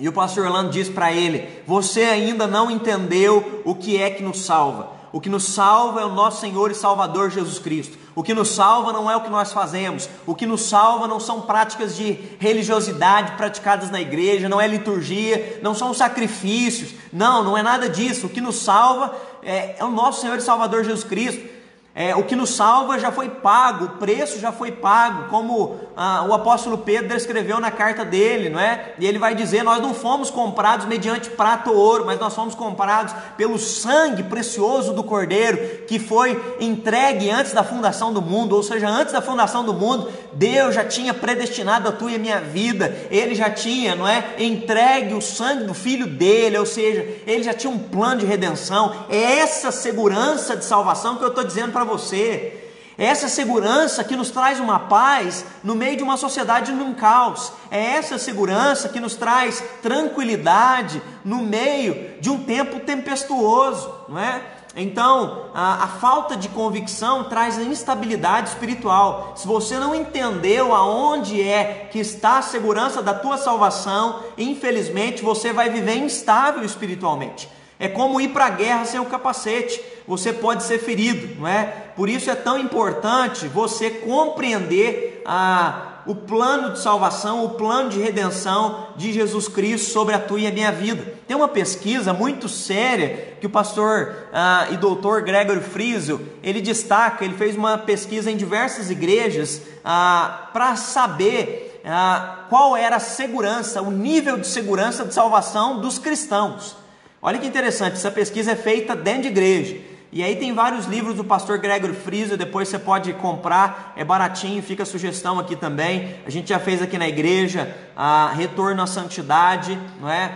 [0.00, 4.22] E o pastor Orlando diz para ele: Você ainda não entendeu o que é que
[4.22, 4.98] nos salva.
[5.12, 7.98] O que nos salva é o nosso Senhor e Salvador Jesus Cristo.
[8.14, 10.08] O que nos salva não é o que nós fazemos.
[10.26, 15.58] O que nos salva não são práticas de religiosidade praticadas na igreja, não é liturgia,
[15.62, 16.94] não são sacrifícios.
[17.12, 18.26] Não, não é nada disso.
[18.26, 21.59] O que nos salva é, é o nosso Senhor e Salvador Jesus Cristo.
[21.92, 26.24] É, o que nos salva já foi pago, o preço já foi pago, como ah,
[26.28, 28.94] o apóstolo Pedro escreveu na carta dele, não é?
[28.96, 32.54] E ele vai dizer: Nós não fomos comprados mediante prata ou ouro, mas nós fomos
[32.54, 38.62] comprados pelo sangue precioso do Cordeiro, que foi entregue antes da fundação do mundo, ou
[38.62, 42.40] seja, antes da fundação do mundo, Deus já tinha predestinado a tua e a minha
[42.40, 44.24] vida, ele já tinha, não é?
[44.38, 48.94] Entregue o sangue do filho dele, ou seja, ele já tinha um plano de redenção.
[49.08, 52.66] É essa segurança de salvação que eu estou dizendo para para você.
[52.98, 57.52] É essa segurança que nos traz uma paz no meio de uma sociedade num caos.
[57.70, 64.42] É essa segurança que nos traz tranquilidade no meio de um tempo tempestuoso, não é?
[64.76, 69.32] Então, a, a, falta de convicção traz a instabilidade espiritual.
[69.34, 75.52] Se você não entendeu aonde é que está a segurança da tua salvação, infelizmente você
[75.52, 77.48] vai viver instável espiritualmente.
[77.80, 79.80] É como ir para a guerra sem o capacete.
[80.06, 81.64] Você pode ser ferido, não é?
[81.96, 87.98] Por isso é tão importante você compreender a, o plano de salvação, o plano de
[87.98, 91.14] redenção de Jesus Cristo sobre a tua e a minha vida.
[91.26, 97.24] Tem uma pesquisa muito séria que o pastor ah, e doutor Gregory Friso ele destaca.
[97.24, 103.80] Ele fez uma pesquisa em diversas igrejas ah, para saber ah, qual era a segurança,
[103.80, 106.79] o nível de segurança de salvação dos cristãos.
[107.22, 109.76] Olha que interessante, essa pesquisa é feita dentro de igreja.
[110.10, 114.62] E aí tem vários livros do pastor Gregory Friso, depois você pode comprar, é baratinho,
[114.62, 116.16] fica a sugestão aqui também.
[116.26, 120.32] A gente já fez aqui na igreja a Retorno à Santidade, não é?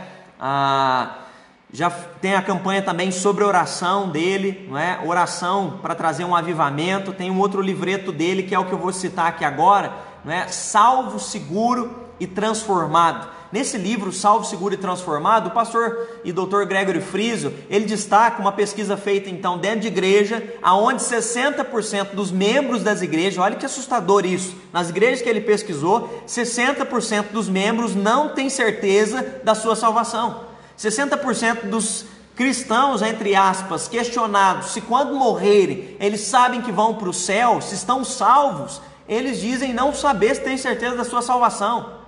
[1.73, 5.01] Já tem a campanha também sobre oração dele, não é?
[5.05, 7.13] Oração para trazer um avivamento.
[7.13, 9.91] Tem um outro livreto dele que é o que eu vou citar aqui agora,
[10.23, 10.47] não é?
[10.49, 13.29] Salvo, seguro e transformado.
[13.55, 18.51] Nesse livro, Salvo, Seguro e Transformado, o pastor e doutor Gregory Friso, ele destaca uma
[18.51, 24.27] pesquisa feita então dentro de igreja, aonde 60% dos membros das igrejas, olha que assustador
[24.27, 30.41] isso, nas igrejas que ele pesquisou, 60% dos membros não têm certeza da sua salvação.
[30.77, 37.15] 60% dos cristãos, entre aspas, questionados se quando morrerem eles sabem que vão para o
[37.15, 42.03] céu, se estão salvos, eles dizem não saber se têm certeza da sua salvação.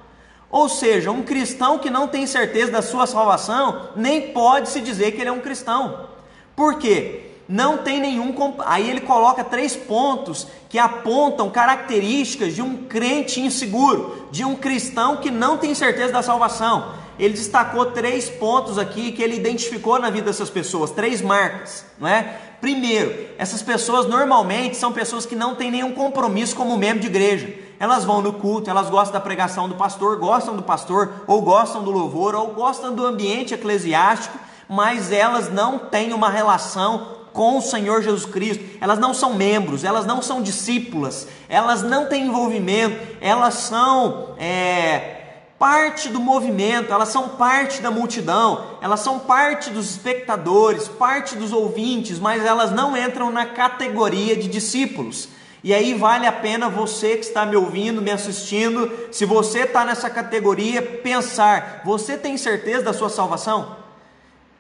[0.51, 5.13] Ou seja, um cristão que não tem certeza da sua salvação, nem pode se dizer
[5.13, 6.09] que ele é um cristão.
[6.55, 7.33] Por quê?
[7.49, 8.35] Não tem nenhum.
[8.65, 15.19] Aí ele coloca três pontos que apontam características de um crente inseguro, de um cristão
[15.19, 16.95] que não tem certeza da salvação.
[17.19, 22.09] Ele destacou três pontos aqui que ele identificou na vida dessas pessoas, três marcas, não
[22.09, 22.41] é?
[22.61, 27.67] Primeiro, essas pessoas normalmente são pessoas que não têm nenhum compromisso como membro de igreja
[27.79, 31.83] elas vão no culto, elas gostam da pregação do pastor, gostam do pastor, ou gostam
[31.83, 37.63] do louvor, ou gostam do ambiente eclesiástico, mas elas não têm uma relação com o
[37.63, 38.65] Senhor Jesus Cristo.
[38.81, 45.16] Elas não são membros, elas não são discípulas, elas não têm envolvimento, elas são é,
[45.59, 51.53] parte do movimento, elas são parte da multidão, elas são parte dos espectadores, parte dos
[51.53, 55.29] ouvintes, mas elas não entram na categoria de discípulos.
[55.65, 59.85] E aí vale a pena você que está me ouvindo, me assistindo, se você está
[59.85, 63.77] nessa categoria, pensar: você tem certeza da sua salvação?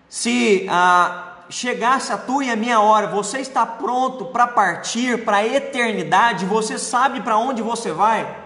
[0.08, 5.38] Se ah, chegasse a tua e a minha hora, você está pronto para partir para
[5.38, 8.45] a eternidade, você sabe para onde você vai?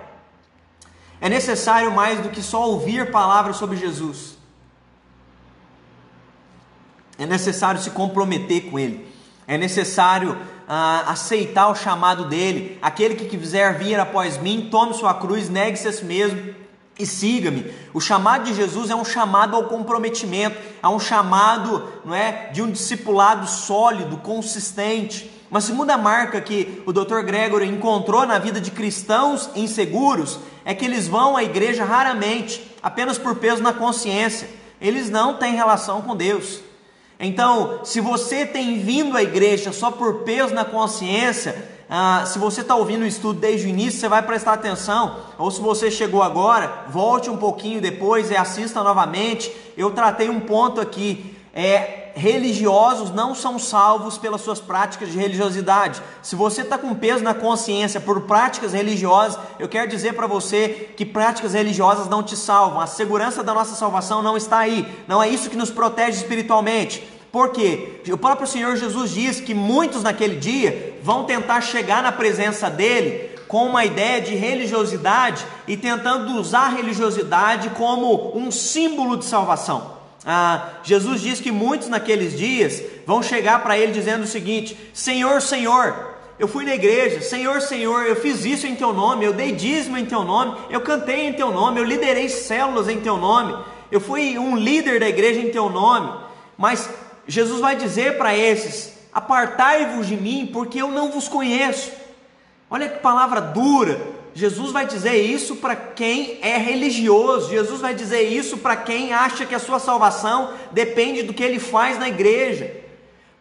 [1.20, 4.38] É necessário mais do que só ouvir palavras sobre Jesus.
[7.18, 9.06] É necessário se comprometer com Ele.
[9.46, 12.78] É necessário ah, aceitar o chamado dele.
[12.80, 16.54] Aquele que quiser vir após mim, tome sua cruz, negue-se a si mesmo
[16.98, 17.72] e siga-me.
[17.92, 22.62] O chamado de Jesus é um chamado ao comprometimento, é um chamado, não é, de
[22.62, 25.30] um discipulado sólido, consistente.
[25.50, 27.22] Uma segunda marca que o Dr.
[27.22, 33.18] Gregory encontrou na vida de cristãos inseguros é que eles vão à igreja raramente, apenas
[33.18, 34.48] por peso na consciência.
[34.80, 36.60] Eles não têm relação com Deus.
[37.18, 42.60] Então, se você tem vindo à igreja só por peso na consciência, ah, se você
[42.60, 45.16] está ouvindo o estudo desde o início, você vai prestar atenção.
[45.36, 49.52] Ou se você chegou agora, volte um pouquinho depois e assista novamente.
[49.76, 51.36] Eu tratei um ponto aqui.
[51.52, 56.02] É, religiosos não são salvos pelas suas práticas de religiosidade.
[56.22, 60.90] Se você está com peso na consciência por práticas religiosas, eu quero dizer para você
[60.96, 62.80] que práticas religiosas não te salvam.
[62.80, 64.86] A segurança da nossa salvação não está aí.
[65.06, 67.02] Não é isso que nos protege espiritualmente.
[67.32, 72.68] Porque o próprio Senhor Jesus diz que muitos naquele dia vão tentar chegar na presença
[72.68, 79.24] dele com uma ideia de religiosidade e tentando usar a religiosidade como um símbolo de
[79.24, 79.99] salvação.
[80.24, 85.40] Ah, Jesus diz que muitos naqueles dias vão chegar para ele dizendo o seguinte: Senhor,
[85.40, 89.52] Senhor, eu fui na igreja, Senhor, Senhor, eu fiz isso em teu nome, eu dei
[89.52, 93.56] dízimo em teu nome, eu cantei em teu nome, eu liderei células em teu nome,
[93.90, 96.12] eu fui um líder da igreja em teu nome.
[96.56, 96.88] Mas
[97.26, 101.92] Jesus vai dizer para esses: Apartai-vos de mim, porque eu não vos conheço.
[102.70, 104.19] Olha que palavra dura.
[104.34, 109.44] Jesus vai dizer isso para quem é religioso, Jesus vai dizer isso para quem acha
[109.44, 112.80] que a sua salvação depende do que ele faz na igreja.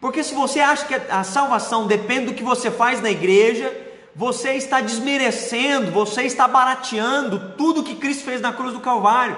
[0.00, 3.72] Porque se você acha que a salvação depende do que você faz na igreja,
[4.16, 9.36] você está desmerecendo, você está barateando tudo que Cristo fez na cruz do Calvário.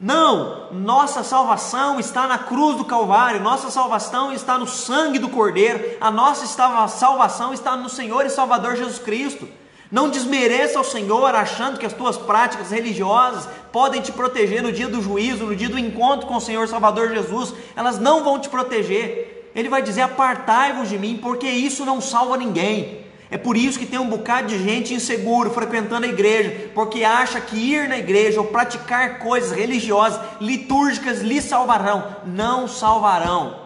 [0.00, 5.96] Não, nossa salvação está na cruz do Calvário, nossa salvação está no sangue do Cordeiro,
[6.00, 6.44] a nossa
[6.88, 9.46] salvação está no Senhor e Salvador Jesus Cristo.
[9.92, 14.88] Não desmereça o Senhor achando que as tuas práticas religiosas podem te proteger no dia
[14.88, 17.52] do juízo, no dia do encontro com o Senhor Salvador Jesus.
[17.76, 19.50] Elas não vão te proteger.
[19.54, 23.04] Ele vai dizer: Apartai-vos de mim, porque isso não salva ninguém.
[23.30, 27.38] É por isso que tem um bocado de gente inseguro frequentando a igreja, porque acha
[27.38, 32.16] que ir na igreja ou praticar coisas religiosas, litúrgicas, lhe salvarão.
[32.24, 33.60] Não salvarão.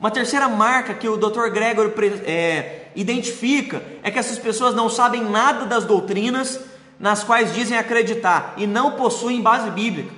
[0.00, 1.48] Uma terceira marca que o Dr.
[1.50, 1.92] Gregory
[2.26, 6.60] é, identifica é que essas pessoas não sabem nada das doutrinas
[6.98, 10.10] nas quais dizem acreditar e não possuem base bíblica.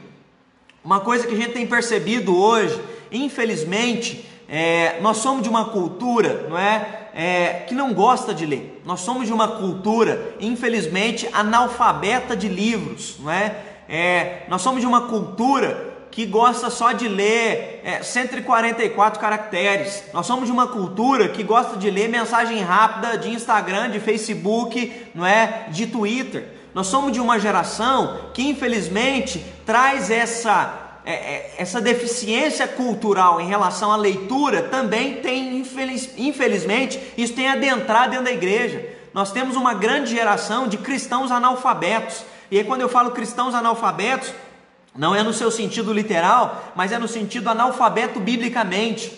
[0.85, 6.47] Uma coisa que a gente tem percebido hoje, infelizmente, é, nós somos de uma cultura,
[6.49, 8.81] não é, é, que não gosta de ler.
[8.85, 13.57] Nós somos de uma cultura, infelizmente, analfabeta de livros, não é?
[13.89, 20.05] é nós somos de uma cultura que gosta só de ler é, 144 caracteres.
[20.13, 25.11] Nós somos de uma cultura que gosta de ler mensagem rápida de Instagram, de Facebook,
[25.15, 26.49] não é, de Twitter.
[26.75, 33.49] Nós somos de uma geração que infelizmente traz essa é, é, essa deficiência cultural em
[33.49, 38.87] relação à leitura também tem, infeliz, infelizmente, isso tem adentrado dentro da igreja.
[39.15, 42.27] Nós temos uma grande geração de cristãos analfabetos.
[42.51, 44.35] E aí, quando eu falo cristãos analfabetos,
[44.99, 49.17] não é no seu sentido literal, mas é no sentido analfabeto biblicamente.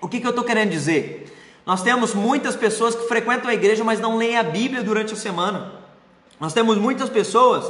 [0.00, 1.32] O que, que eu estou querendo dizer?
[1.64, 5.16] Nós temos muitas pessoas que frequentam a igreja, mas não leem a Bíblia durante a
[5.16, 5.72] semana.
[6.40, 7.64] Nós temos muitas pessoas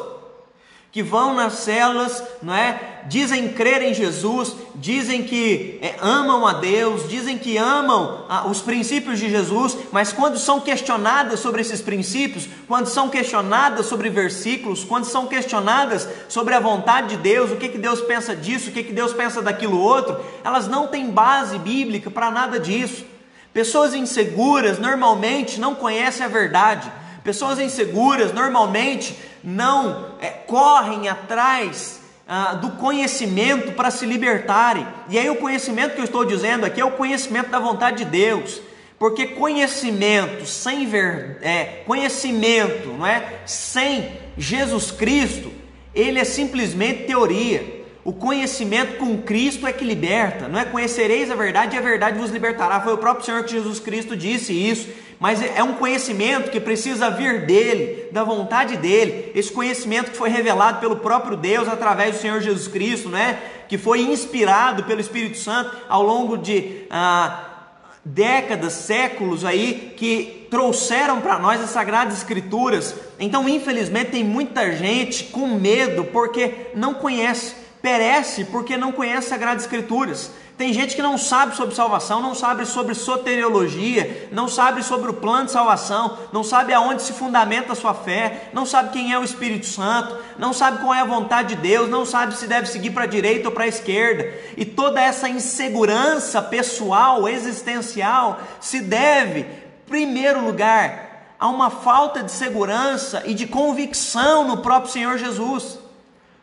[0.95, 3.01] que vão nas células, não é?
[3.09, 8.61] Dizem crer em Jesus, dizem que é, amam a Deus, dizem que amam ah, os
[8.61, 14.85] princípios de Jesus, mas quando são questionadas sobre esses princípios, quando são questionadas sobre versículos,
[14.85, 18.73] quando são questionadas sobre a vontade de Deus, o que, que Deus pensa disso, o
[18.73, 23.05] que, que Deus pensa daquilo outro, elas não têm base bíblica para nada disso.
[23.53, 26.89] Pessoas inseguras normalmente não conhecem a verdade.
[27.25, 34.87] Pessoas inseguras normalmente não é, correm atrás ah, do conhecimento para se libertarem.
[35.11, 38.11] E aí, o conhecimento que eu estou dizendo aqui é o conhecimento da vontade de
[38.11, 38.63] Deus.
[38.99, 45.53] Porque conhecimento sem ver, é, conhecimento, não é, sem Jesus Cristo,
[45.95, 47.74] ele é simplesmente teoria.
[48.05, 50.65] O conhecimento com Cristo é que liberta, não é?
[50.67, 52.79] Conhecereis a verdade e a verdade vos libertará.
[52.83, 54.89] Foi o próprio Senhor que Jesus Cristo disse isso.
[55.19, 59.33] Mas é um conhecimento que precisa vir dele, da vontade dele.
[59.35, 63.39] Esse conhecimento que foi revelado pelo próprio Deus através do Senhor Jesus Cristo, né?
[63.71, 67.71] Que foi inspirado pelo Espírito Santo ao longo de ah,
[68.05, 72.95] décadas, séculos aí, que trouxeram para nós as Sagradas Escrituras.
[73.19, 79.25] Então, infelizmente, tem muita gente com medo porque não conhece perece porque não conhece as
[79.27, 80.31] Sagradas Escrituras.
[80.57, 85.15] Tem gente que não sabe sobre salvação, não sabe sobre soteriologia, não sabe sobre o
[85.15, 89.19] plano de salvação, não sabe aonde se fundamenta a sua fé, não sabe quem é
[89.19, 92.69] o Espírito Santo, não sabe qual é a vontade de Deus, não sabe se deve
[92.69, 94.33] seguir para a direita ou para a esquerda.
[94.57, 99.47] E toda essa insegurança pessoal, existencial, se deve, em
[99.87, 105.84] primeiro lugar, a uma falta de segurança e de convicção no próprio Senhor Jesus.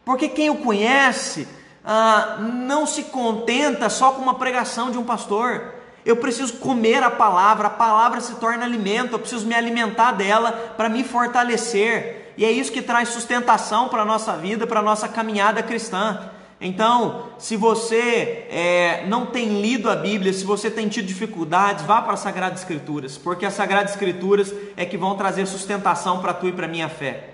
[0.03, 1.47] Porque quem o conhece
[1.83, 5.75] ah, não se contenta só com uma pregação de um pastor.
[6.03, 10.73] Eu preciso comer a palavra, a palavra se torna alimento, eu preciso me alimentar dela
[10.75, 12.33] para me fortalecer.
[12.37, 16.31] E é isso que traz sustentação para a nossa vida, para a nossa caminhada cristã.
[16.59, 22.01] Então, se você é, não tem lido a Bíblia, se você tem tido dificuldades, vá
[22.03, 26.33] para as Sagradas Escrituras, porque as Sagradas Escrituras é que vão trazer sustentação para a
[26.35, 27.29] tua e para minha fé.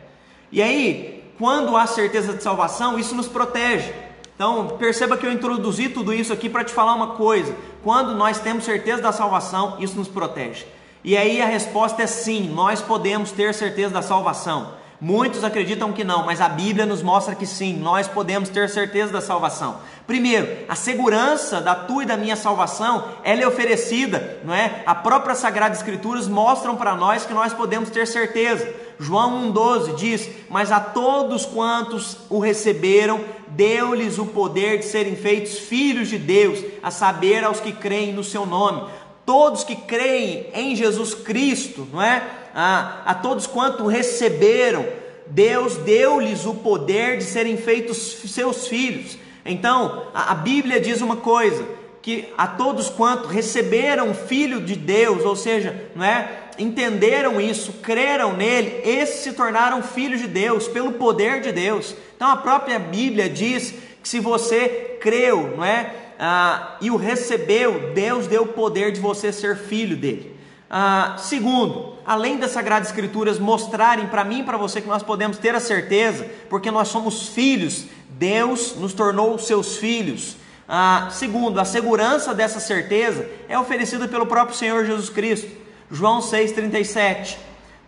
[0.50, 3.94] E aí, quando há certeza de salvação, isso nos protege.
[4.36, 7.56] Então, perceba que eu introduzi tudo isso aqui para te falar uma coisa.
[7.84, 10.66] Quando nós temos certeza da salvação, isso nos protege.
[11.04, 14.74] E aí a resposta é sim, nós podemos ter certeza da salvação.
[15.00, 19.14] Muitos acreditam que não, mas a Bíblia nos mostra que sim, nós podemos ter certeza
[19.14, 19.78] da salvação.
[20.08, 24.82] Primeiro, a segurança da tua e da minha salvação, ela é oferecida, não é?
[24.88, 28.68] A própria Sagrada Escrituras mostram para nós que nós podemos ter certeza.
[29.00, 35.60] João 1,12 diz: Mas a todos quantos o receberam, deu-lhes o poder de serem feitos
[35.60, 38.90] filhos de Deus, a saber, aos que creem no seu nome.
[39.26, 42.24] Todos que creem em Jesus Cristo, não é?
[42.56, 44.86] A, a todos quanto receberam,
[45.28, 49.18] Deus deu-lhes o poder de serem feitos seus filhos.
[49.46, 51.64] Então, a, a Bíblia diz uma coisa:
[52.02, 56.47] que a todos quanto receberam o Filho de Deus, ou seja, não é?
[56.58, 61.96] Entenderam isso, creram nele, esses se tornaram filhos de Deus pelo poder de Deus.
[62.16, 65.94] Então a própria Bíblia diz que se você creu, não é?
[66.20, 70.36] Ah, e o recebeu, Deus deu o poder de você ser filho dele.
[70.70, 75.38] Ah, segundo, além das Sagradas Escrituras mostrarem para mim e para você que nós podemos
[75.38, 80.36] ter a certeza, porque nós somos filhos, Deus nos tornou seus filhos.
[80.68, 85.67] Ah, segundo, a segurança dessa certeza é oferecida pelo próprio Senhor Jesus Cristo.
[85.90, 87.38] João 6,37: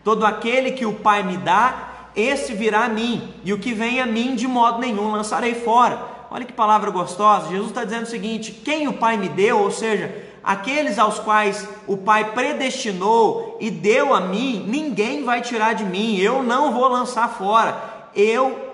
[0.04, 4.02] Todo aquele que o Pai me dá, esse virá a mim, e o que vem
[4.02, 6.00] a mim, de modo nenhum lançarei fora.
[6.32, 7.50] Olha que palavra gostosa.
[7.50, 11.68] Jesus está dizendo o seguinte: quem o Pai me deu, ou seja, aqueles aos quais
[11.88, 16.88] o Pai predestinou e deu a mim, ninguém vai tirar de mim, eu não vou
[16.88, 18.69] lançar fora, eu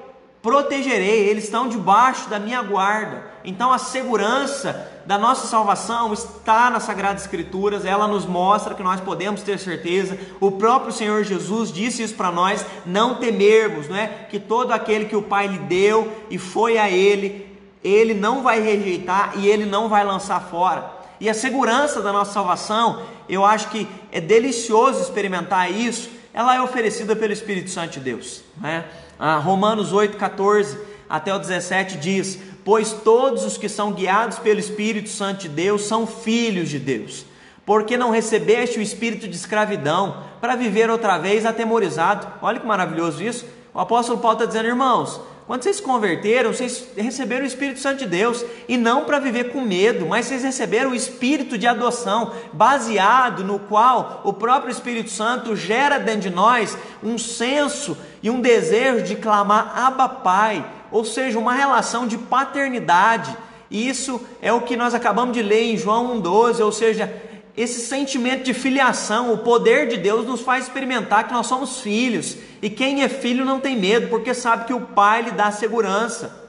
[0.45, 3.23] protegerei, eles estão debaixo da minha guarda.
[3.43, 9.01] Então a segurança da nossa salvação está nas Sagradas Escrituras, ela nos mostra que nós
[9.01, 10.15] podemos ter certeza.
[10.39, 14.05] O próprio Senhor Jesus disse isso para nós, não temermos, não é?
[14.29, 18.61] Que todo aquele que o Pai lhe deu e foi a ele, ele não vai
[18.61, 20.91] rejeitar e ele não vai lançar fora.
[21.19, 26.07] E a segurança da nossa salvação, eu acho que é delicioso experimentar isso.
[26.31, 28.85] Ela é oferecida pelo Espírito Santo de Deus, né?
[29.19, 30.77] Ah, Romanos 8:14
[31.09, 35.83] até o 17 diz: pois todos os que são guiados pelo Espírito Santo de Deus
[35.83, 37.23] são filhos de Deus.
[37.63, 42.27] Porque não recebeste o espírito de escravidão para viver outra vez atemorizado.
[42.41, 43.45] Olha que maravilhoso isso.
[43.73, 47.99] O apóstolo Paulo está dizendo, irmãos, quando vocês se converteram, vocês receberam o Espírito Santo
[47.99, 52.33] de Deus, e não para viver com medo, mas vocês receberam o Espírito de adoção,
[52.51, 58.41] baseado no qual o próprio Espírito Santo gera dentro de nós um senso e um
[58.41, 63.37] desejo de clamar Abba Pai, ou seja, uma relação de paternidade.
[63.69, 67.21] Isso é o que nós acabamos de ler em João 1,12, ou seja,
[67.57, 72.37] esse sentimento de filiação, o poder de Deus nos faz experimentar que nós somos filhos.
[72.61, 76.45] E quem é filho não tem medo, porque sabe que o Pai lhe dá segurança.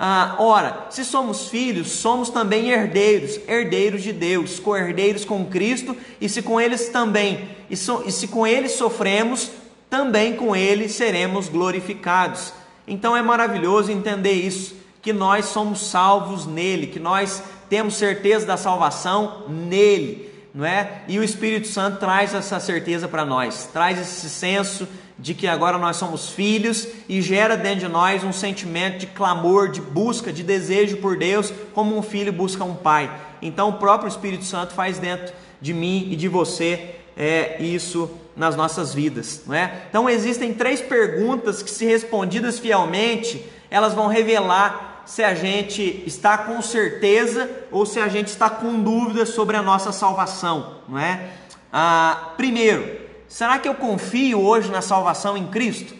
[0.00, 6.28] Ah, ora, se somos filhos, somos também herdeiros, herdeiros de Deus, co-herdeiros com Cristo, e
[6.28, 9.50] se com eles também, e, so, e se com eles sofremos,
[9.90, 12.52] também com ele seremos glorificados.
[12.86, 18.56] Então é maravilhoso entender isso, que nós somos salvos nele, que nós temos certeza da
[18.56, 20.27] salvação nele,
[20.58, 21.02] não é?
[21.06, 25.78] E o Espírito Santo traz essa certeza para nós, traz esse senso de que agora
[25.78, 30.42] nós somos filhos e gera dentro de nós um sentimento de clamor, de busca, de
[30.42, 33.08] desejo por Deus, como um filho busca um pai.
[33.40, 38.56] Então o próprio Espírito Santo faz dentro de mim e de você é, isso nas
[38.56, 39.82] nossas vidas, não é?
[39.88, 46.36] Então existem três perguntas que, se respondidas fielmente, elas vão revelar se a gente está
[46.36, 51.30] com certeza ou se a gente está com dúvidas sobre a nossa salvação, não é?
[51.72, 55.94] Ah, primeiro, será que eu confio hoje na salvação em Cristo?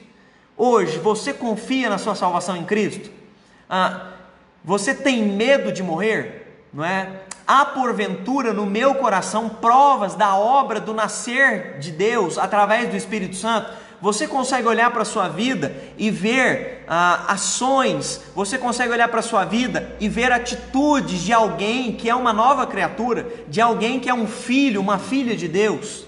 [0.55, 3.11] Hoje, você confia na sua salvação em Cristo?
[3.69, 4.09] Ah,
[4.63, 6.67] você tem medo de morrer?
[6.71, 7.23] Não é?
[7.47, 13.37] Há porventura no meu coração provas da obra do nascer de Deus através do Espírito
[13.37, 13.73] Santo?
[14.01, 19.19] Você consegue olhar para a sua vida e ver ah, ações, você consegue olhar para
[19.19, 23.99] a sua vida e ver atitudes de alguém que é uma nova criatura, de alguém
[23.99, 26.07] que é um filho, uma filha de Deus?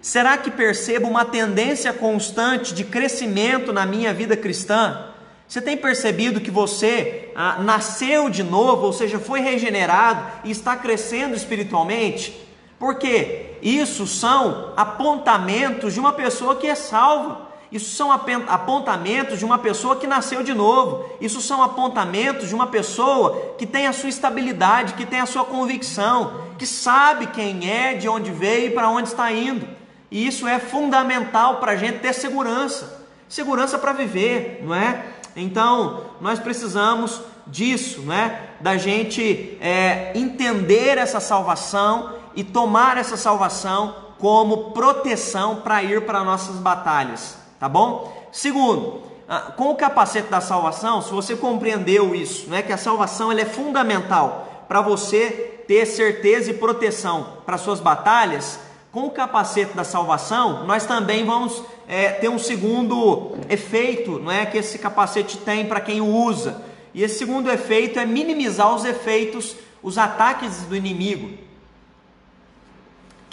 [0.00, 5.10] Será que percebo uma tendência constante de crescimento na minha vida cristã?
[5.46, 10.74] Você tem percebido que você ah, nasceu de novo, ou seja, foi regenerado e está
[10.74, 12.44] crescendo espiritualmente?
[12.84, 17.48] Porque isso são apontamentos de uma pessoa que é salva.
[17.72, 21.08] Isso são apontamentos de uma pessoa que nasceu de novo.
[21.18, 25.46] Isso são apontamentos de uma pessoa que tem a sua estabilidade, que tem a sua
[25.46, 29.66] convicção, que sabe quem é, de onde veio e para onde está indo.
[30.10, 35.06] E isso é fundamental para a gente ter segurança segurança para viver, não é?
[35.34, 38.50] Então, nós precisamos disso, né?
[38.60, 46.24] Da gente é, entender essa salvação e tomar essa salvação como proteção para ir para
[46.24, 48.28] nossas batalhas, tá bom?
[48.32, 52.62] Segundo, ah, com o capacete da salvação, se você compreendeu isso, né?
[52.62, 58.58] Que a salvação ela é fundamental para você ter certeza e proteção para suas batalhas.
[58.92, 64.46] Com o capacete da salvação, nós também vamos é, ter um segundo efeito, não é
[64.46, 66.62] que esse capacete tem para quem o usa.
[66.92, 71.36] E esse segundo efeito é minimizar os efeitos, os ataques do inimigo.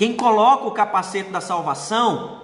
[0.02, 2.42] Quem coloca o capacete da salvação,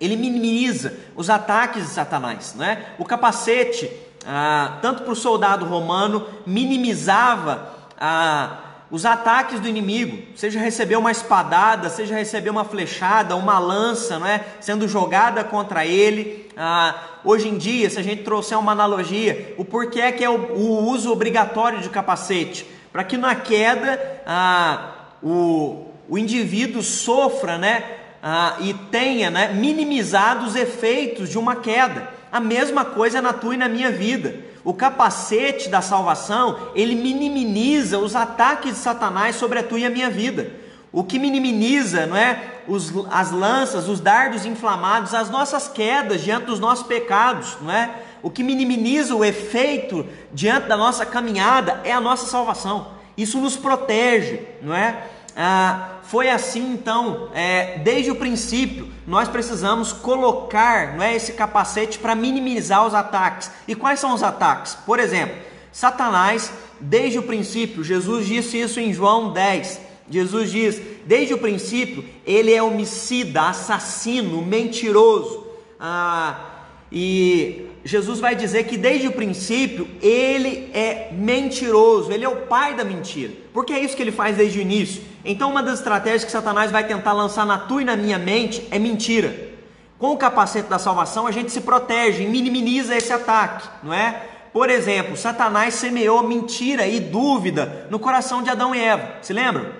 [0.00, 2.86] ele minimiza os ataques de Satanás, não é?
[2.98, 3.88] O capacete,
[4.26, 11.12] ah, tanto para o soldado romano, minimizava a os ataques do inimigo, seja receber uma
[11.12, 14.44] espadada, seja receber uma flechada, uma lança, não é?
[14.60, 16.50] sendo jogada contra ele.
[16.56, 20.28] Ah, hoje em dia, se a gente trouxer uma analogia, o porquê é que é
[20.28, 22.66] o, o uso obrigatório de capacete?
[22.90, 27.84] Para que na queda ah, o, o indivíduo sofra né?
[28.22, 29.52] Ah, e tenha né?
[29.52, 32.10] minimizado os efeitos de uma queda.
[32.32, 34.34] A mesma coisa na tua e na minha vida.
[34.64, 39.90] O capacete da salvação, ele minimiza os ataques de Satanás sobre a tua e a
[39.90, 40.50] minha vida.
[40.90, 46.46] O que minimiza, não é, os, as lanças, os dardos inflamados, as nossas quedas diante
[46.46, 47.90] dos nossos pecados, não é?
[48.22, 52.88] O que minimiza o efeito diante da nossa caminhada é a nossa salvação.
[53.16, 55.02] Isso nos protege, não é?
[55.40, 61.96] Ah, foi assim então, é, desde o princípio, nós precisamos colocar não é, esse capacete
[61.96, 63.48] para minimizar os ataques.
[63.68, 64.74] E quais são os ataques?
[64.84, 65.36] Por exemplo,
[65.70, 69.80] Satanás, desde o princípio, Jesus disse isso em João 10.
[70.10, 75.46] Jesus diz: desde o princípio, ele é homicida, assassino, mentiroso.
[75.78, 76.58] Ah,
[76.90, 82.74] e Jesus vai dizer que desde o princípio ele é mentiroso, ele é o pai
[82.74, 85.02] da mentira, porque é isso que ele faz desde o início.
[85.30, 88.66] Então, uma das estratégias que Satanás vai tentar lançar na tua e na minha mente
[88.70, 89.52] é mentira.
[89.98, 94.22] Com o capacete da salvação, a gente se protege e minimiza esse ataque, não é?
[94.54, 99.16] Por exemplo, Satanás semeou mentira e dúvida no coração de Adão e Eva.
[99.20, 99.70] Se lembra?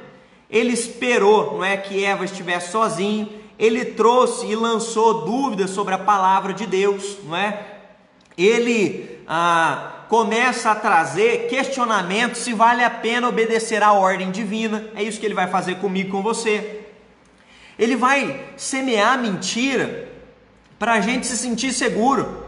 [0.50, 3.30] Ele esperou, não é, que Eva estivesse sozinho.
[3.58, 7.58] Ele trouxe e lançou dúvidas sobre a palavra de Deus, não é?
[8.36, 14.88] Ele ah, começa a trazer questionamentos se vale a pena obedecer à ordem divina.
[14.94, 16.86] É isso que ele vai fazer comigo, com você.
[17.78, 20.08] Ele vai semear mentira
[20.78, 22.46] para a gente se sentir seguro.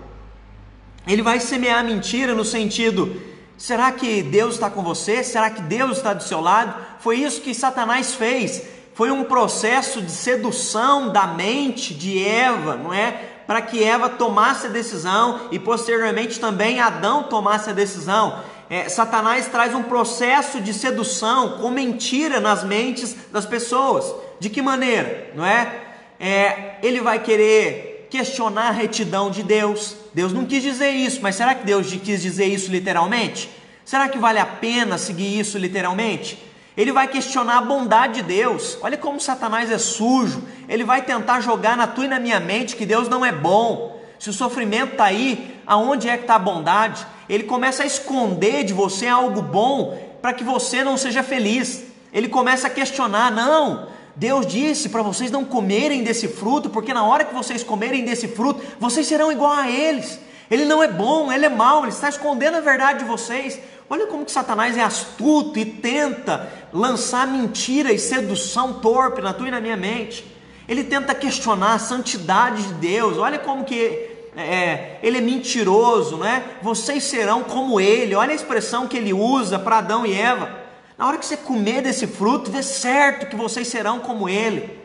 [1.07, 3.21] Ele vai semear mentira no sentido:
[3.57, 5.23] será que Deus está com você?
[5.23, 6.75] Será que Deus está do seu lado?
[6.99, 8.63] Foi isso que Satanás fez.
[8.95, 13.30] Foi um processo de sedução da mente de Eva, não é?
[13.51, 18.38] Para que Eva tomasse a decisão e posteriormente também Adão tomasse a decisão.
[18.70, 24.14] É, Satanás traz um processo de sedução com mentira nas mentes das pessoas.
[24.38, 25.32] De que maneira?
[25.34, 25.80] Não é?
[26.20, 29.96] é ele vai querer questionar a retidão de Deus.
[30.14, 33.51] Deus não quis dizer isso, mas será que Deus quis dizer isso literalmente?
[33.84, 36.38] Será que vale a pena seguir isso literalmente?
[36.77, 38.79] Ele vai questionar a bondade de Deus.
[38.81, 40.43] Olha como Satanás é sujo.
[40.68, 44.01] Ele vai tentar jogar na tua e na minha mente que Deus não é bom.
[44.18, 47.07] Se o sofrimento está aí, aonde é que está a bondade?
[47.29, 51.85] Ele começa a esconder de você algo bom para que você não seja feliz.
[52.12, 57.05] Ele começa a questionar: não, Deus disse para vocês não comerem desse fruto, porque na
[57.05, 60.18] hora que vocês comerem desse fruto, vocês serão igual a eles.
[60.51, 63.59] Ele não é bom, ele é mau, ele está escondendo a verdade de vocês.
[63.93, 69.49] Olha como que Satanás é astuto e tenta lançar mentira e sedução torpe na tua
[69.49, 70.24] e na minha mente.
[70.68, 73.18] Ele tenta questionar a santidade de Deus.
[73.18, 76.45] Olha como que é, ele é mentiroso, né?
[76.62, 78.14] Vocês serão como ele.
[78.14, 80.57] Olha a expressão que ele usa para Adão e Eva.
[80.97, 84.78] Na hora que você comer desse fruto, vê certo que vocês serão como ele.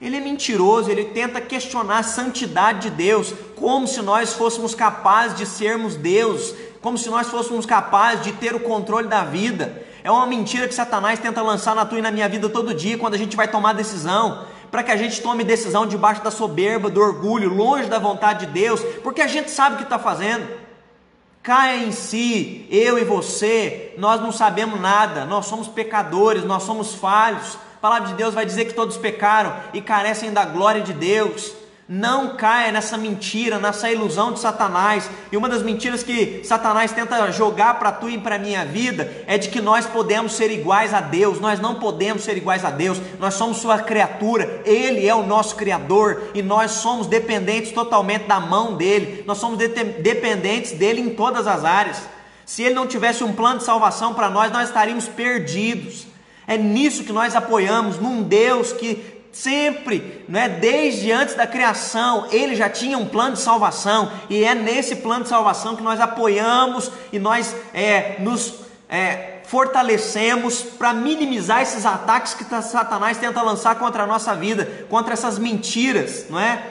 [0.00, 5.36] Ele é mentiroso, ele tenta questionar a santidade de Deus, como se nós fôssemos capazes
[5.36, 9.82] de sermos Deus, como se nós fôssemos capazes de ter o controle da vida.
[10.02, 12.96] É uma mentira que Satanás tenta lançar na tua e na minha vida todo dia,
[12.96, 16.88] quando a gente vai tomar decisão, para que a gente tome decisão debaixo da soberba,
[16.88, 20.48] do orgulho, longe da vontade de Deus, porque a gente sabe o que está fazendo.
[21.42, 26.94] Caia em si, eu e você, nós não sabemos nada, nós somos pecadores, nós somos
[26.94, 27.58] falhos.
[27.76, 31.59] A palavra de Deus vai dizer que todos pecaram e carecem da glória de Deus.
[31.92, 35.10] Não caia nessa mentira, nessa ilusão de Satanás.
[35.32, 39.36] E uma das mentiras que Satanás tenta jogar para tu e para minha vida é
[39.36, 41.40] de que nós podemos ser iguais a Deus.
[41.40, 43.00] Nós não podemos ser iguais a Deus.
[43.18, 44.62] Nós somos sua criatura.
[44.64, 49.24] Ele é o nosso criador e nós somos dependentes totalmente da mão dele.
[49.26, 52.00] Nós somos dependentes dele em todas as áreas.
[52.46, 56.06] Se ele não tivesse um plano de salvação para nós, nós estaríamos perdidos.
[56.46, 62.56] É nisso que nós apoiamos, num Deus que sempre, né, desde antes da criação, ele
[62.56, 66.90] já tinha um plano de salvação, e é nesse plano de salvação que nós apoiamos
[67.12, 68.54] e nós é, nos
[68.88, 75.12] é, fortalecemos para minimizar esses ataques que Satanás tenta lançar contra a nossa vida, contra
[75.12, 76.64] essas mentiras, não é?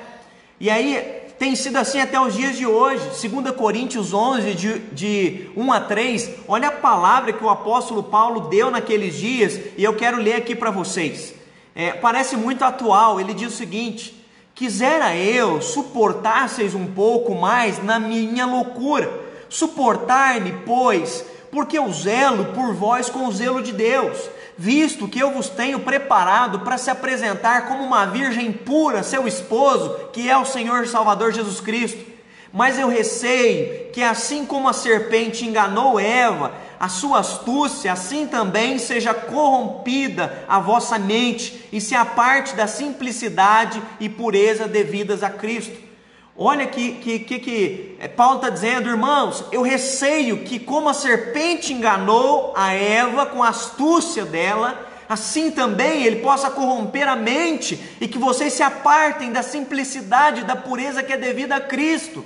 [0.60, 3.28] E aí tem sido assim até os dias de hoje.
[3.30, 8.50] 2 Coríntios 11, de, de 1 a 3, olha a palavra que o apóstolo Paulo
[8.50, 11.39] deu naqueles dias, e eu quero ler aqui para vocês
[11.76, 13.20] é, parece muito atual.
[13.20, 14.20] Ele diz o seguinte:
[14.60, 19.10] Quisera eu suportasseis um pouco mais na minha loucura,
[19.48, 25.32] suportar-me, pois, porque eu zelo por vós com o zelo de Deus, visto que eu
[25.32, 30.44] vos tenho preparado para se apresentar como uma virgem pura, seu esposo, que é o
[30.44, 32.09] Senhor Salvador Jesus Cristo.
[32.52, 38.80] Mas eu receio que, assim como a serpente enganou Eva, a sua astúcia, assim também
[38.80, 45.90] seja corrompida a vossa mente e se aparte da simplicidade e pureza devidas a Cristo.
[46.36, 51.74] Olha que, que, que, que Paulo está dizendo, irmãos, eu receio que, como a serpente
[51.74, 58.08] enganou a Eva com a astúcia dela, assim também ele possa corromper a mente e
[58.08, 62.24] que vocês se apartem da simplicidade, da pureza que é devida a Cristo.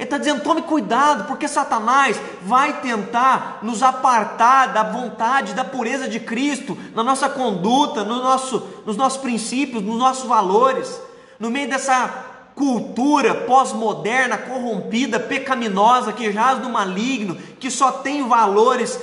[0.00, 6.08] Ele está dizendo: tome cuidado, porque Satanás vai tentar nos apartar da vontade, da pureza
[6.08, 10.98] de Cristo, na nossa conduta, no nosso, nos nossos princípios, nos nossos valores,
[11.38, 12.08] no meio dessa
[12.54, 18.98] cultura pós-moderna, corrompida, pecaminosa, que jaz no maligno, que só tem valores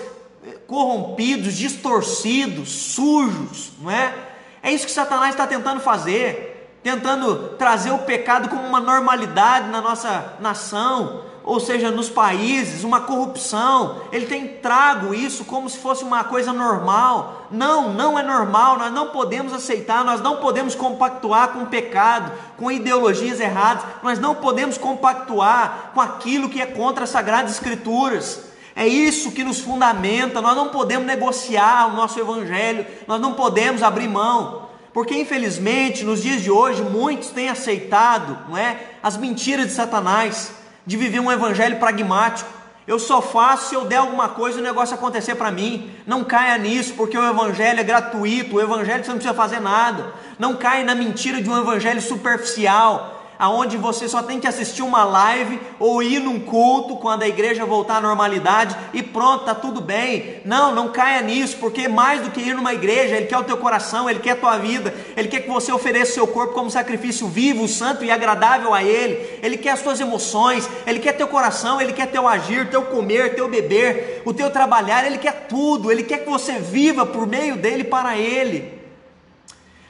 [0.47, 4.15] eh, corrompidos, distorcidos, sujos, não é?
[4.63, 6.46] É isso que Satanás está tentando fazer
[6.87, 13.01] tentando trazer o pecado como uma normalidade na nossa nação, ou seja, nos países, uma
[13.01, 14.03] corrupção.
[14.09, 17.47] Ele tem trago isso como se fosse uma coisa normal.
[17.51, 22.31] Não, não é normal, nós não podemos aceitar, nós não podemos compactuar com o pecado,
[22.55, 28.45] com ideologias erradas, nós não podemos compactuar com aquilo que é contra as Sagradas Escrituras.
[28.73, 33.83] É isso que nos fundamenta, nós não podemos negociar o nosso evangelho, nós não podemos
[33.83, 34.66] abrir mão.
[34.97, 40.51] Porque infelizmente, nos dias de hoje, muitos têm aceitado, não é, as mentiras de Satanás,
[40.87, 42.49] de viver um evangelho pragmático.
[42.87, 45.91] Eu só faço se eu der alguma coisa e o negócio acontecer para mim.
[46.07, 50.15] Não caia nisso, porque o evangelho é gratuito, o evangelho você não precisa fazer nada.
[50.39, 55.03] Não caia na mentira de um evangelho superficial, aonde você só tem que assistir uma
[55.03, 59.81] live ou ir num culto quando a igreja voltar à normalidade e pronto, tá tudo
[59.81, 60.41] bem.
[60.45, 63.57] Não, não caia nisso, porque mais do que ir numa igreja, ele quer o teu
[63.57, 66.71] coração, ele quer a tua vida, ele quer que você ofereça o seu corpo como
[66.71, 69.39] sacrifício vivo, santo e agradável a ele.
[69.41, 73.35] Ele quer as tuas emoções, ele quer teu coração, ele quer teu agir, teu comer,
[73.35, 77.57] teu beber, o teu trabalhar, ele quer tudo, ele quer que você viva por meio
[77.57, 78.77] dele para ele.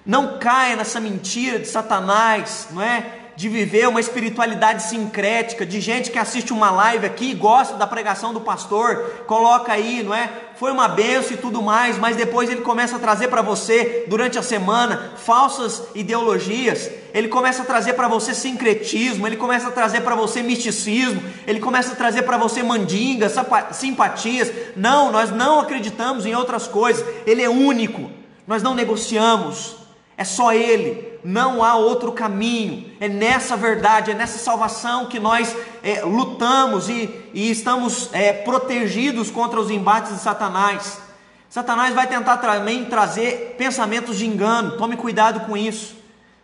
[0.05, 3.16] Não caia nessa mentira de Satanás, não é?
[3.38, 8.33] De viver uma espiritualidade sincrética, de gente que assiste uma live aqui gosta da pregação
[8.33, 10.27] do pastor, coloca aí, não é?
[10.55, 14.39] Foi uma benção e tudo mais, mas depois ele começa a trazer para você durante
[14.39, 20.01] a semana falsas ideologias, ele começa a trazer para você sincretismo, ele começa a trazer
[20.01, 23.35] para você misticismo, ele começa a trazer para você mandingas,
[23.71, 24.51] simpatias.
[24.75, 27.05] Não, nós não acreditamos em outras coisas.
[27.27, 28.09] Ele é único.
[28.47, 29.86] Nós não negociamos.
[30.18, 32.91] É só Ele, não há outro caminho.
[32.99, 39.30] É nessa verdade, é nessa salvação que nós é, lutamos e, e estamos é, protegidos
[39.30, 40.99] contra os embates de Satanás.
[41.49, 45.95] Satanás vai tentar também trazer pensamentos de engano, tome cuidado com isso,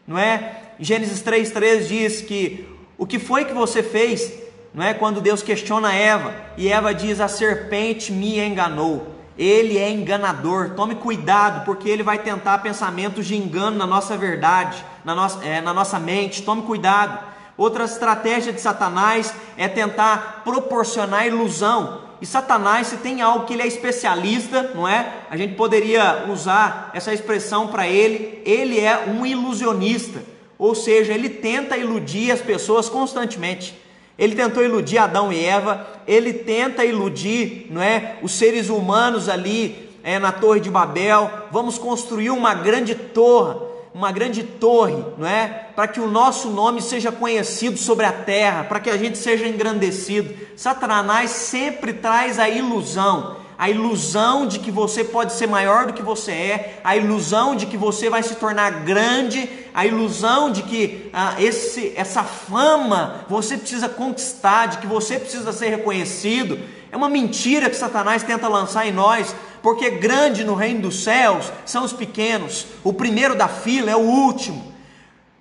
[0.07, 0.61] não é?
[0.79, 2.67] Gênesis 3,3 diz que
[2.97, 4.31] o que foi que você fez,
[4.73, 4.93] não é?
[4.93, 9.12] Quando Deus questiona Eva, e Eva diz: A serpente me enganou.
[9.37, 14.83] Ele é enganador, tome cuidado, porque ele vai tentar pensamentos de engano na nossa verdade,
[15.03, 17.17] na nossa, é, na nossa mente, tome cuidado.
[17.57, 22.01] Outra estratégia de Satanás é tentar proporcionar ilusão.
[22.21, 25.13] E Satanás, se tem algo que ele é especialista, não é?
[25.29, 30.23] A gente poderia usar essa expressão para ele, ele é um ilusionista.
[30.57, 33.77] Ou seja, ele tenta iludir as pessoas constantemente.
[34.17, 39.89] Ele tentou iludir Adão e Eva, ele tenta iludir não é, os seres humanos ali
[40.03, 41.31] é, na Torre de Babel.
[41.51, 43.59] Vamos construir uma grande torre,
[43.93, 45.67] uma grande torre, não é?
[45.75, 49.47] Para que o nosso nome seja conhecido sobre a terra, para que a gente seja
[49.47, 50.33] engrandecido.
[50.55, 56.03] Satanás sempre traz a ilusão a ilusão de que você pode ser maior do que
[56.03, 61.09] você é, a ilusão de que você vai se tornar grande, a ilusão de que
[61.13, 66.59] ah, esse, essa fama você precisa conquistar, de que você precisa ser reconhecido.
[66.91, 71.49] É uma mentira que Satanás tenta lançar em nós, porque grande no reino dos céus
[71.65, 74.73] são os pequenos, o primeiro da fila é o último,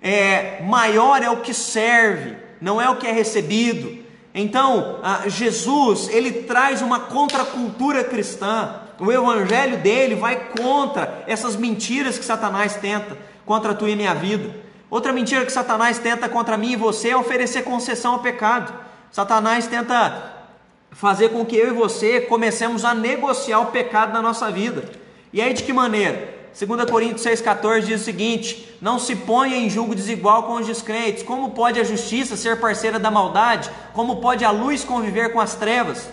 [0.01, 4.01] é, maior é o que serve, não é o que é recebido.
[4.33, 8.75] Então, Jesus, ele traz uma contracultura cristã.
[8.99, 14.55] O evangelho dele vai contra essas mentiras que Satanás tenta contra tu e minha vida.
[14.89, 18.73] Outra mentira que Satanás tenta contra mim e você é oferecer concessão ao pecado.
[19.11, 20.33] Satanás tenta
[20.91, 24.83] fazer com que eu e você comecemos a negociar o pecado na nossa vida.
[25.31, 26.42] E aí de que maneira?
[26.53, 31.23] 2 Coríntios 6,14 diz o seguinte: Não se ponha em julgo desigual com os descrentes.
[31.23, 33.71] Como pode a justiça ser parceira da maldade?
[33.93, 36.07] Como pode a luz conviver com as trevas?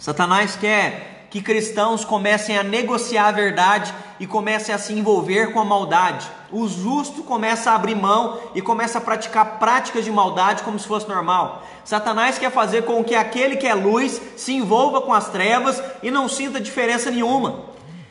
[0.00, 5.60] Satanás quer que cristãos comecem a negociar a verdade e comecem a se envolver com
[5.60, 6.26] a maldade.
[6.50, 10.88] O justo começa a abrir mão e começa a praticar práticas de maldade como se
[10.88, 11.62] fosse normal.
[11.84, 16.10] Satanás quer fazer com que aquele que é luz se envolva com as trevas e
[16.10, 17.67] não sinta diferença nenhuma.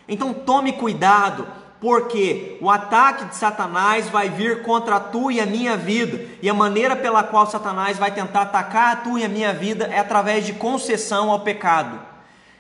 [0.08, 1.48] Então tome cuidado,
[1.80, 6.50] porque o ataque de Satanás vai vir contra a tua e a minha vida, e
[6.50, 10.00] a maneira pela qual Satanás vai tentar atacar a tua e a minha vida é
[10.00, 12.00] através de concessão ao pecado.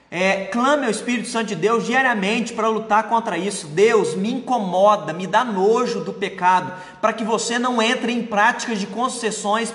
[0.09, 3.67] É, clame ao Espírito Santo de Deus diariamente para lutar contra isso.
[3.67, 6.71] Deus me incomoda, me dá nojo do pecado,
[7.01, 9.73] para que você não entre em práticas de concessões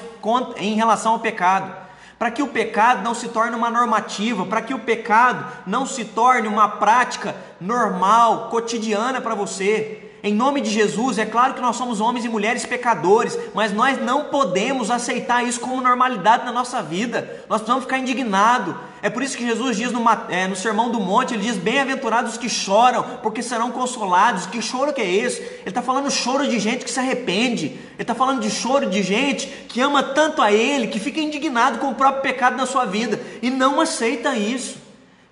[0.57, 1.82] em relação ao pecado
[2.23, 6.05] para que o pecado não se torne uma normativa, para que o pecado não se
[6.05, 10.09] torne uma prática normal, cotidiana para você.
[10.23, 14.01] Em nome de Jesus, é claro que nós somos homens e mulheres pecadores, mas nós
[14.01, 17.45] não podemos aceitar isso como normalidade na nossa vida.
[17.49, 18.77] Nós precisamos ficar indignados.
[19.03, 22.33] É por isso que Jesus diz no, é, no Sermão do Monte: Ele diz, Bem-aventurados
[22.33, 24.47] os que choram, porque serão consolados.
[24.47, 25.43] Que choro que é esse?
[25.43, 27.67] Ele está falando choro de gente que se arrepende.
[27.67, 31.81] Ele está falando de choro de gente que ama tanto a Ele, que fica indignado
[31.81, 34.81] com o próprio pecado na sua vida e não aceita isso.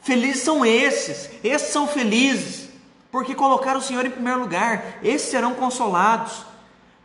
[0.02, 2.70] Felizes são esses, esses são felizes
[3.12, 6.44] porque colocaram o Senhor em primeiro lugar, esses serão consolados.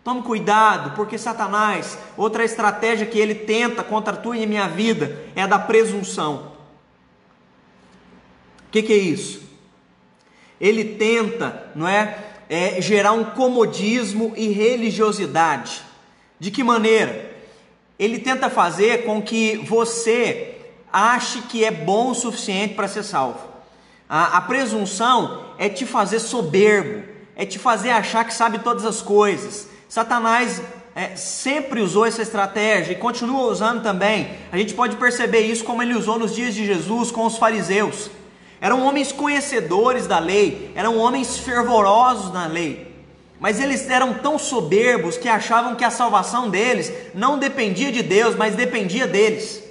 [0.04, 5.20] Tome cuidado, porque Satanás, outra estratégia que ele tenta contra a tua e minha vida
[5.36, 6.55] é a da presunção.
[8.76, 9.42] Que, que, é isso?
[10.60, 12.18] Ele tenta, não é,
[12.50, 15.82] é, gerar um comodismo e religiosidade.
[16.38, 17.34] De que maneira?
[17.98, 20.58] Ele tenta fazer com que você
[20.92, 23.40] ache que é bom o suficiente para ser salvo.
[24.10, 27.02] A, a presunção é te fazer soberbo,
[27.34, 29.70] é te fazer achar que sabe todas as coisas.
[29.88, 30.62] Satanás
[30.94, 34.32] é, sempre usou essa estratégia e continua usando também.
[34.52, 38.12] A gente pode perceber isso como ele usou nos dias de Jesus com os fariseus.
[38.62, 42.94] Eram homens conhecedores da lei, eram homens fervorosos na lei,
[43.40, 48.36] mas eles eram tão soberbos que achavam que a salvação deles não dependia de Deus,
[48.36, 49.64] mas dependia deles.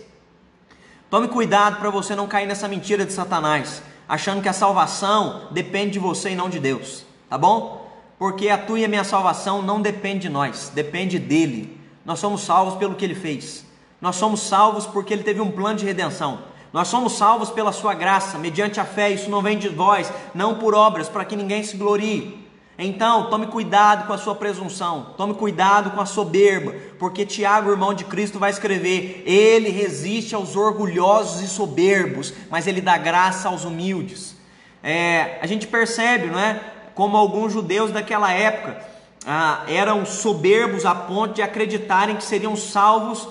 [1.11, 5.93] Tome cuidado para você não cair nessa mentira de Satanás achando que a salvação depende
[5.93, 7.85] de você e não de Deus, tá bom?
[8.19, 11.79] porque a tua e a minha salvação não depende de nós, depende dele.
[12.05, 13.65] Nós somos salvos pelo que ele fez.
[14.01, 16.39] Nós somos salvos porque ele teve um plano de redenção.
[16.75, 19.09] Nós somos salvos pela sua graça, mediante a fé.
[19.09, 22.45] Isso não vem de vós, não por obras, para que ninguém se glorie.
[22.77, 27.95] Então, tome cuidado com a sua presunção, tome cuidado com a soberba, porque Tiago, irmão
[27.95, 33.65] de Cristo, vai escrever: Ele resiste aos orgulhosos e soberbos, mas ele dá graça aos
[33.65, 34.35] humildes.
[34.83, 36.61] É, a gente percebe, não é?
[36.93, 38.85] Como alguns judeus daquela época
[39.25, 43.29] ah, eram soberbos a ponto de acreditarem que seriam salvos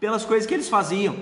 [0.00, 1.14] pelas coisas que eles faziam.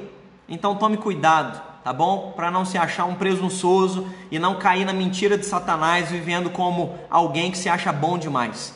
[0.49, 2.35] Então, tome cuidado tá bom?
[2.37, 6.99] Para não se achar um presunçoso e não cair na mentira de Satanás, vivendo como
[7.09, 8.75] alguém que se acha bom demais.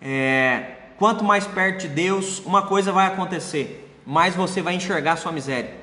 [0.00, 5.30] É, quanto mais perto de Deus, uma coisa vai acontecer: mais você vai enxergar sua
[5.30, 5.74] miséria.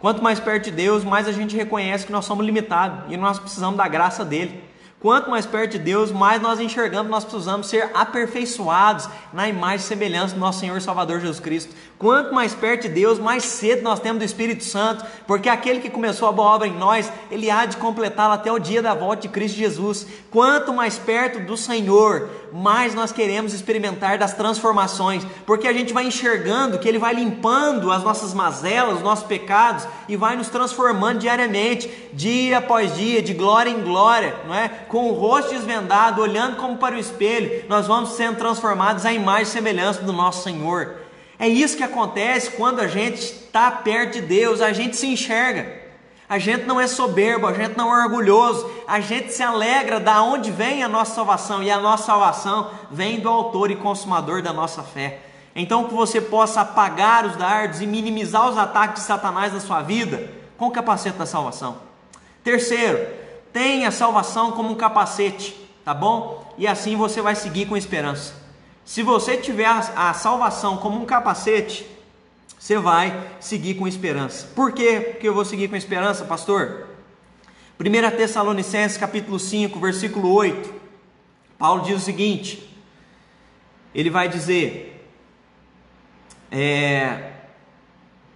[0.00, 3.38] Quanto mais perto de Deus, mais a gente reconhece que nós somos limitados e nós
[3.38, 4.60] precisamos da graça dele.
[5.04, 9.88] Quanto mais perto de Deus, mais nós enxergamos, nós precisamos ser aperfeiçoados na imagem e
[9.88, 11.74] semelhança do nosso Senhor Salvador Jesus Cristo.
[11.98, 15.90] Quanto mais perto de Deus, mais cedo nós temos do Espírito Santo, porque aquele que
[15.90, 19.22] começou a boa obra em nós, ele há de completá-la até o dia da volta
[19.22, 20.06] de Cristo Jesus.
[20.30, 26.06] Quanto mais perto do Senhor, mais nós queremos experimentar das transformações, porque a gente vai
[26.06, 31.18] enxergando que ele vai limpando as nossas mazelas, os nossos pecados e vai nos transformando
[31.18, 34.68] diariamente, dia após dia, de glória em glória, não é?
[34.94, 39.42] Com o rosto desvendado, olhando como para o espelho, nós vamos sendo transformados à imagem
[39.42, 40.98] e semelhança do nosso Senhor.
[41.36, 45.82] É isso que acontece quando a gente está perto de Deus, a gente se enxerga.
[46.28, 50.22] A gente não é soberbo, a gente não é orgulhoso, a gente se alegra da
[50.22, 54.52] onde vem a nossa salvação, e a nossa salvação vem do autor e consumador da
[54.52, 55.18] nossa fé.
[55.56, 59.82] Então que você possa apagar os dardos e minimizar os ataques de Satanás na sua
[59.82, 61.78] vida com o capacete da salvação.
[62.44, 63.23] Terceiro,
[63.54, 66.52] Tenha salvação como um capacete, tá bom?
[66.58, 68.34] E assim você vai seguir com esperança.
[68.84, 71.86] Se você tiver a, salvação como um capacete,
[72.58, 74.48] você vai seguir com esperança.
[74.56, 76.88] Por quê que eu vou seguir com esperança, pastor?
[77.78, 80.74] 1 Tessalonicenses capítulo 5, versículo 8.
[81.56, 82.76] Paulo diz o seguinte:
[83.94, 85.08] ele vai dizer,
[86.50, 87.33] é,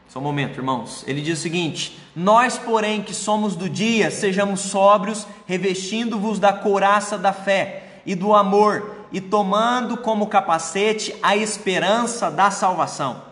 [0.09, 1.05] só um momento, irmãos.
[1.07, 7.19] Ele diz o seguinte: Nós, porém, que somos do dia, sejamos sóbrios, revestindo-vos da couraça
[7.19, 13.23] da fé e do amor, e tomando como capacete a esperança da salvação.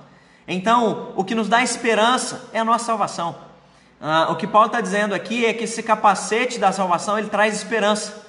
[0.47, 3.35] Então, o que nos dá esperança é a nossa salvação.
[3.99, 7.55] Ah, o que Paulo está dizendo aqui é que esse capacete da salvação ele traz
[7.55, 8.27] esperança.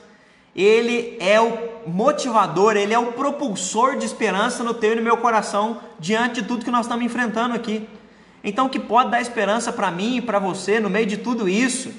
[0.56, 5.18] Ele é o motivador, ele é o propulsor de esperança no teu e no meu
[5.18, 7.88] coração diante de tudo que nós estamos enfrentando aqui.
[8.48, 11.50] Então, o que pode dar esperança para mim e para você no meio de tudo
[11.50, 11.94] isso,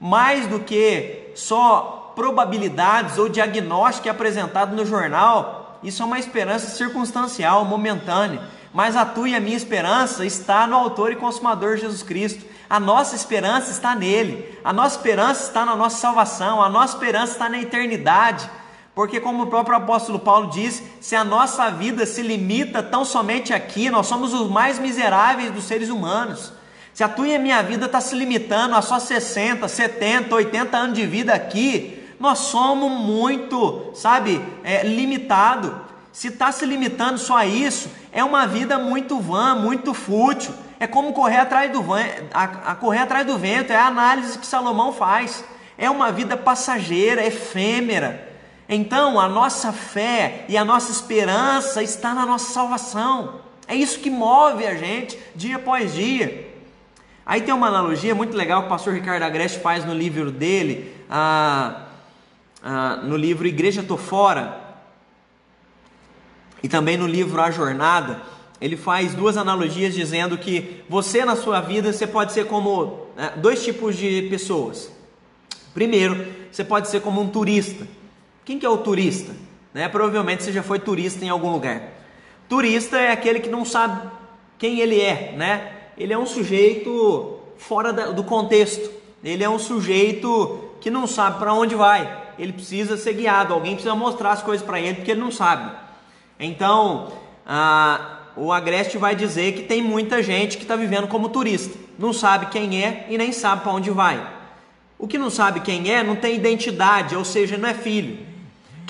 [0.00, 7.64] mais do que só probabilidades ou diagnóstico apresentado no jornal, isso é uma esperança circunstancial,
[7.64, 8.42] momentânea.
[8.74, 12.44] Mas a tua e a minha esperança está no Autor e Consumador Jesus Cristo.
[12.68, 14.58] A nossa esperança está nele.
[14.64, 16.60] A nossa esperança está na nossa salvação.
[16.60, 18.50] A nossa esperança está na eternidade.
[18.94, 23.52] Porque, como o próprio apóstolo Paulo diz, se a nossa vida se limita tão somente
[23.54, 26.52] aqui, nós somos os mais miseráveis dos seres humanos.
[26.92, 30.76] Se a tua e a minha vida está se limitando a só 60, 70, 80
[30.76, 35.74] anos de vida aqui, nós somos muito, sabe, é, limitado.
[36.12, 40.52] Se está se limitando só a isso, é uma vida muito vã, muito fútil.
[40.78, 41.82] É como correr atrás do,
[42.34, 45.42] a, a correr atrás do vento, é a análise que Salomão faz.
[45.78, 48.31] É uma vida passageira, efêmera
[48.74, 53.40] então, a nossa fé e a nossa esperança está na nossa salvação.
[53.66, 56.50] É isso que move a gente dia após dia.
[57.24, 60.92] Aí tem uma analogia muito legal que o pastor Ricardo Agreste faz no livro dele,
[61.08, 61.86] ah,
[62.62, 64.60] ah, no livro Igreja Tô Fora,
[66.62, 68.22] e também no livro A Jornada.
[68.60, 73.32] Ele faz duas analogias dizendo que você na sua vida você pode ser como né,
[73.36, 74.90] dois tipos de pessoas.
[75.74, 77.86] Primeiro, você pode ser como um turista.
[78.44, 79.32] Quem que é o turista?
[79.72, 79.88] Né?
[79.88, 81.82] Provavelmente você já foi turista em algum lugar.
[82.48, 84.10] Turista é aquele que não sabe
[84.58, 85.72] quem ele é, né?
[85.96, 88.90] Ele é um sujeito fora do contexto.
[89.22, 92.22] Ele é um sujeito que não sabe para onde vai.
[92.38, 93.54] Ele precisa ser guiado.
[93.54, 95.72] Alguém precisa mostrar as coisas para ele porque ele não sabe.
[96.38, 97.12] Então,
[98.36, 101.78] o Agreste vai dizer que tem muita gente que está vivendo como turista.
[101.98, 104.26] Não sabe quem é e nem sabe para onde vai.
[104.98, 108.31] O que não sabe quem é não tem identidade, ou seja, não é filho.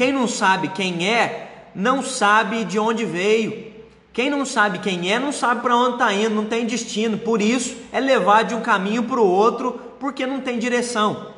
[0.03, 3.73] Quem não sabe quem é, não sabe de onde veio.
[4.13, 7.19] Quem não sabe quem é, não sabe para onde está indo, não tem destino.
[7.19, 11.29] Por isso, é levar de um caminho para o outro, porque não tem direção.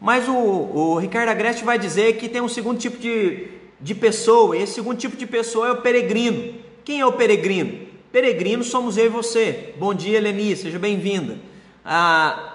[0.00, 3.46] Mas o, o Ricardo Agreste vai dizer que tem um segundo tipo de,
[3.80, 4.58] de pessoa.
[4.58, 6.54] Esse segundo tipo de pessoa é o peregrino.
[6.84, 7.86] Quem é o peregrino?
[8.10, 9.72] Peregrino somos eu e você.
[9.78, 11.38] Bom dia, Leni, seja bem-vinda.
[11.84, 12.49] Ah,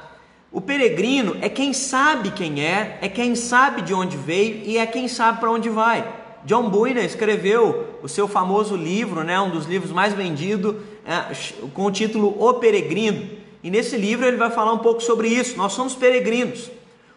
[0.52, 4.86] o peregrino é quem sabe quem é, é quem sabe de onde veio e é
[4.86, 6.08] quem sabe para onde vai.
[6.46, 10.76] John Bunyan escreveu o seu famoso livro, né, um dos livros mais vendidos,
[11.06, 11.34] é,
[11.74, 13.28] com o título O Peregrino.
[13.64, 15.58] E nesse livro ele vai falar um pouco sobre isso.
[15.58, 16.70] Nós somos peregrinos.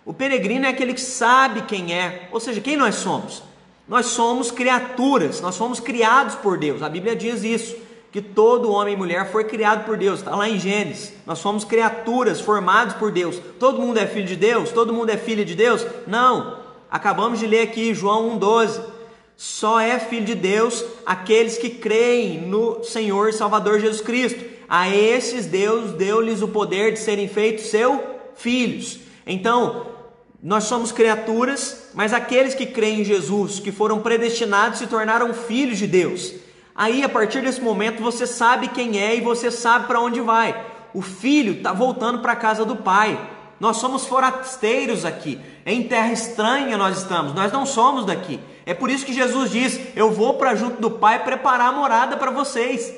[0.04, 3.42] O peregrino é aquele que sabe quem é, ou seja, quem nós somos.
[3.86, 6.82] Nós somos criaturas, nós fomos criados por Deus.
[6.82, 7.76] A Bíblia diz isso,
[8.18, 10.18] que todo homem e mulher foi criado por Deus.
[10.18, 11.12] Está lá em Gênesis.
[11.24, 13.40] Nós somos criaturas formados por Deus.
[13.60, 14.72] Todo mundo é filho de Deus?
[14.72, 15.86] Todo mundo é filha de Deus?
[16.04, 16.58] Não.
[16.90, 18.80] Acabamos de ler aqui João 1,12.
[19.36, 24.44] Só é filho de Deus aqueles que creem no Senhor e Salvador Jesus Cristo.
[24.68, 28.00] A esses Deus deu-lhes o poder de serem feitos seus
[28.34, 28.98] filhos.
[29.24, 29.86] Então,
[30.42, 35.78] nós somos criaturas, mas aqueles que creem em Jesus, que foram predestinados, se tornaram filhos
[35.78, 36.47] de Deus.
[36.78, 40.64] Aí, a partir desse momento, você sabe quem é e você sabe para onde vai.
[40.94, 43.18] O filho está voltando para a casa do pai.
[43.58, 45.40] Nós somos forasteiros aqui.
[45.66, 47.34] Em terra estranha nós estamos.
[47.34, 48.38] Nós não somos daqui.
[48.64, 52.16] É por isso que Jesus diz: Eu vou para junto do Pai preparar a morada
[52.16, 52.94] para vocês.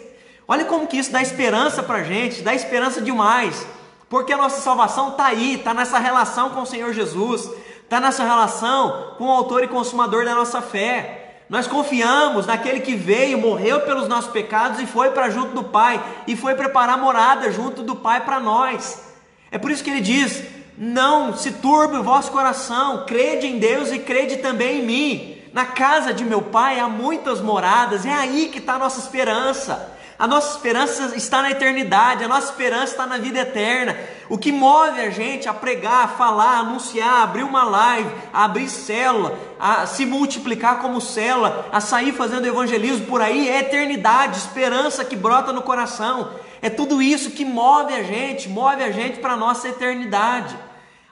[0.46, 3.66] Olha como que isso dá esperança para a gente, dá esperança demais.
[4.10, 7.50] Porque a nossa salvação está aí, está nessa relação com o Senhor Jesus,
[7.82, 11.19] está nessa relação com o autor e consumador da nossa fé.
[11.50, 16.00] Nós confiamos naquele que veio, morreu pelos nossos pecados e foi para junto do Pai,
[16.24, 19.02] e foi preparar morada junto do Pai para nós.
[19.50, 20.44] É por isso que ele diz:
[20.78, 25.36] Não se turbe o vosso coração, crede em Deus e crede também em mim.
[25.52, 29.98] Na casa de meu pai há muitas moradas, é aí que está a nossa esperança.
[30.20, 33.96] A nossa esperança está na eternidade, a nossa esperança está na vida eterna.
[34.28, 38.10] O que move a gente a pregar, a falar, a anunciar, a abrir uma live,
[38.30, 43.60] a abrir célula, a se multiplicar como célula, a sair fazendo evangelismo por aí é
[43.60, 46.32] eternidade, esperança que brota no coração.
[46.60, 50.54] É tudo isso que move a gente, move a gente para a nossa eternidade.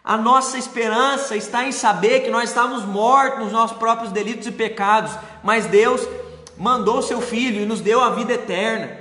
[0.04, 4.52] A nossa esperança está em saber que nós estávamos mortos nos nossos próprios delitos e
[4.52, 6.06] pecados, mas Deus
[6.58, 8.97] mandou seu filho e nos deu a vida eterna.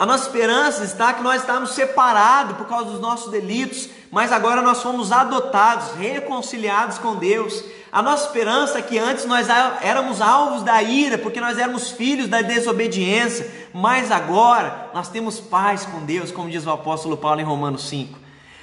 [0.00, 4.62] A nossa esperança está que nós estávamos separados por causa dos nossos delitos, mas agora
[4.62, 7.62] nós fomos adotados, reconciliados com Deus.
[7.92, 9.46] A nossa esperança é que antes nós
[9.82, 15.84] éramos alvos da ira, porque nós éramos filhos da desobediência, mas agora nós temos paz
[15.84, 18.18] com Deus, como diz o apóstolo Paulo em Romanos 5.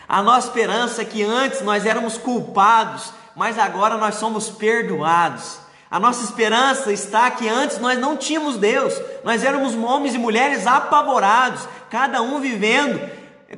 [0.09, 5.59] A nossa esperança é que antes nós éramos culpados, mas agora nós somos perdoados.
[5.89, 10.67] A nossa esperança está que antes nós não tínhamos Deus, nós éramos homens e mulheres
[10.67, 12.99] apavorados, cada um vivendo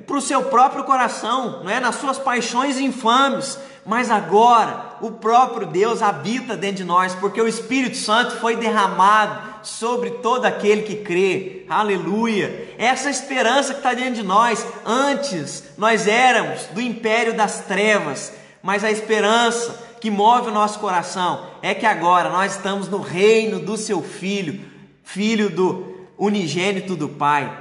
[0.06, 1.80] para o seu próprio coração, não é?
[1.80, 3.58] nas suas paixões infames.
[3.86, 9.50] Mas agora o próprio Deus habita dentro de nós, porque o Espírito Santo foi derramado
[9.64, 11.66] sobre todo aquele que crê.
[11.68, 12.76] Aleluia!
[12.78, 14.64] Essa esperança que está dentro de nós.
[14.86, 21.46] Antes nós éramos do império das trevas, mas a esperança que move o nosso coração
[21.62, 24.62] é que agora nós estamos no reino do seu filho,
[25.04, 27.52] filho do unigênito do Pai.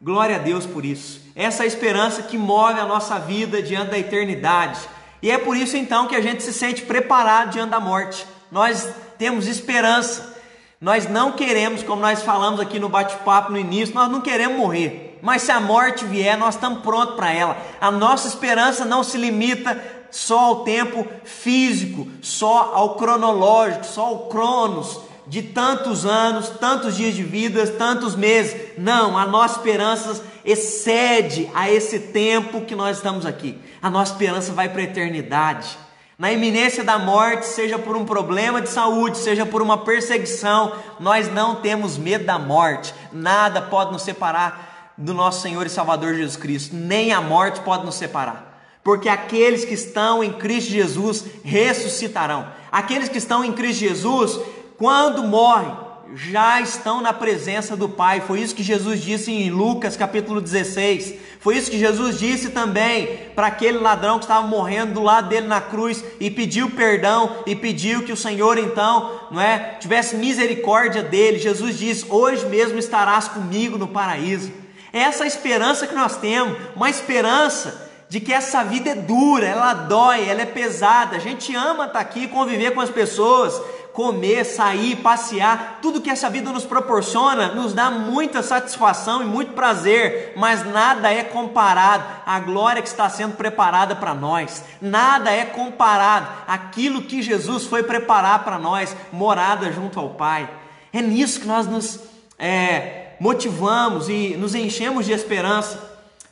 [0.00, 1.20] Glória a Deus por isso.
[1.34, 4.78] Essa é a esperança que move a nossa vida diante da eternidade.
[5.22, 8.26] E é por isso então que a gente se sente preparado diante da morte.
[8.50, 10.36] Nós temos esperança.
[10.80, 15.18] Nós não queremos, como nós falamos aqui no bate-papo no início, nós não queremos morrer.
[15.20, 17.56] Mas se a morte vier, nós estamos prontos para ela.
[17.80, 24.28] A nossa esperança não se limita só ao tempo físico, só ao cronológico, só ao
[24.28, 28.56] cronos de tantos anos, tantos dias de vida, tantos meses.
[28.78, 33.58] Não, a nossa esperança excede a esse tempo que nós estamos aqui.
[33.82, 35.78] A nossa esperança vai para a eternidade.
[36.18, 41.32] Na iminência da morte, seja por um problema de saúde, seja por uma perseguição, nós
[41.32, 42.92] não temos medo da morte.
[43.12, 47.84] Nada pode nos separar do nosso Senhor e Salvador Jesus Cristo, nem a morte pode
[47.84, 48.47] nos separar
[48.88, 52.46] porque aqueles que estão em Cristo Jesus ressuscitarão.
[52.72, 54.40] Aqueles que estão em Cristo Jesus,
[54.78, 55.76] quando morrem,
[56.14, 58.22] já estão na presença do Pai.
[58.22, 61.16] Foi isso que Jesus disse em Lucas capítulo 16.
[61.38, 65.46] Foi isso que Jesus disse também para aquele ladrão que estava morrendo do lado dele
[65.46, 71.02] na cruz e pediu perdão e pediu que o Senhor então, não é, tivesse misericórdia
[71.02, 71.38] dele.
[71.38, 74.50] Jesus disse: "Hoje mesmo estarás comigo no paraíso".
[74.94, 79.74] É essa esperança que nós temos, uma esperança de que essa vida é dura, ela
[79.74, 81.16] dói, ela é pesada.
[81.16, 83.60] A gente ama estar aqui, conviver com as pessoas,
[83.92, 89.54] comer, sair, passear, tudo que essa vida nos proporciona nos dá muita satisfação e muito
[89.54, 94.62] prazer, mas nada é comparado à glória que está sendo preparada para nós.
[94.80, 100.48] Nada é comparado àquilo que Jesus foi preparar para nós, morada junto ao Pai.
[100.92, 101.98] É nisso que nós nos
[102.38, 105.87] é, motivamos e nos enchemos de esperança.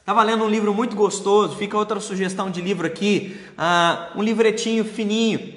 [0.06, 4.84] Estava lendo um livro muito gostoso, fica outra sugestão de livro aqui, uh, um livretinho
[4.84, 5.52] fininho,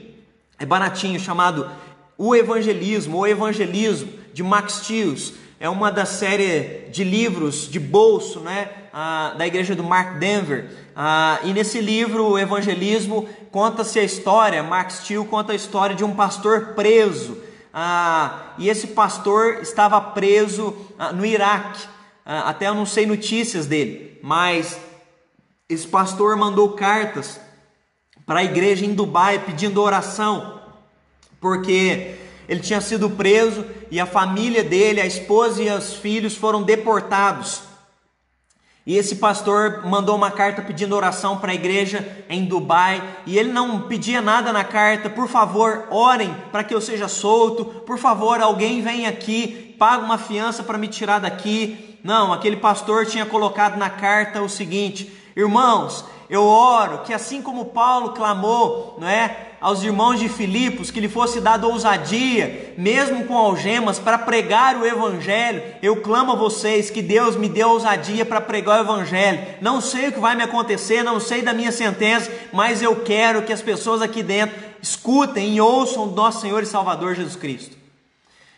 [0.58, 1.70] é baratinho, chamado
[2.18, 5.36] O Evangelismo, O Evangelismo, de Max Tills.
[5.60, 10.72] É uma da série de livros de bolso né, uh, da igreja do Mark Denver.
[10.96, 16.04] Uh, e nesse livro, O Evangelismo, conta-se a história, Max Till conta a história de
[16.04, 17.38] um pastor preso.
[18.58, 20.76] e esse pastor estava preso
[21.14, 21.99] no Iraque.
[22.32, 24.80] Até eu não sei notícias dele mas
[25.68, 27.40] esse pastor mandou cartas
[28.26, 30.62] para a igreja em Dubai pedindo oração,
[31.40, 32.16] porque
[32.48, 37.64] ele tinha sido preso e a família dele, a esposa e os filhos foram deportados.
[38.86, 43.52] E esse pastor mandou uma carta pedindo oração para a igreja em Dubai, e ele
[43.52, 48.42] não pedia nada na carta, por favor, orem para que eu seja solto, por favor,
[48.42, 53.78] alguém vem aqui, paga uma fiança para me tirar daqui, não, aquele pastor tinha colocado
[53.78, 59.84] na carta o seguinte: Irmãos, eu oro que assim como Paulo clamou, não é, aos
[59.84, 65.62] irmãos de Filipos que lhe fosse dado ousadia, mesmo com algemas, para pregar o evangelho,
[65.82, 69.40] eu clamo a vocês que Deus me dê ousadia para pregar o evangelho.
[69.60, 73.44] Não sei o que vai me acontecer, não sei da minha sentença, mas eu quero
[73.44, 77.76] que as pessoas aqui dentro escutem e ouçam o nosso Senhor e Salvador Jesus Cristo.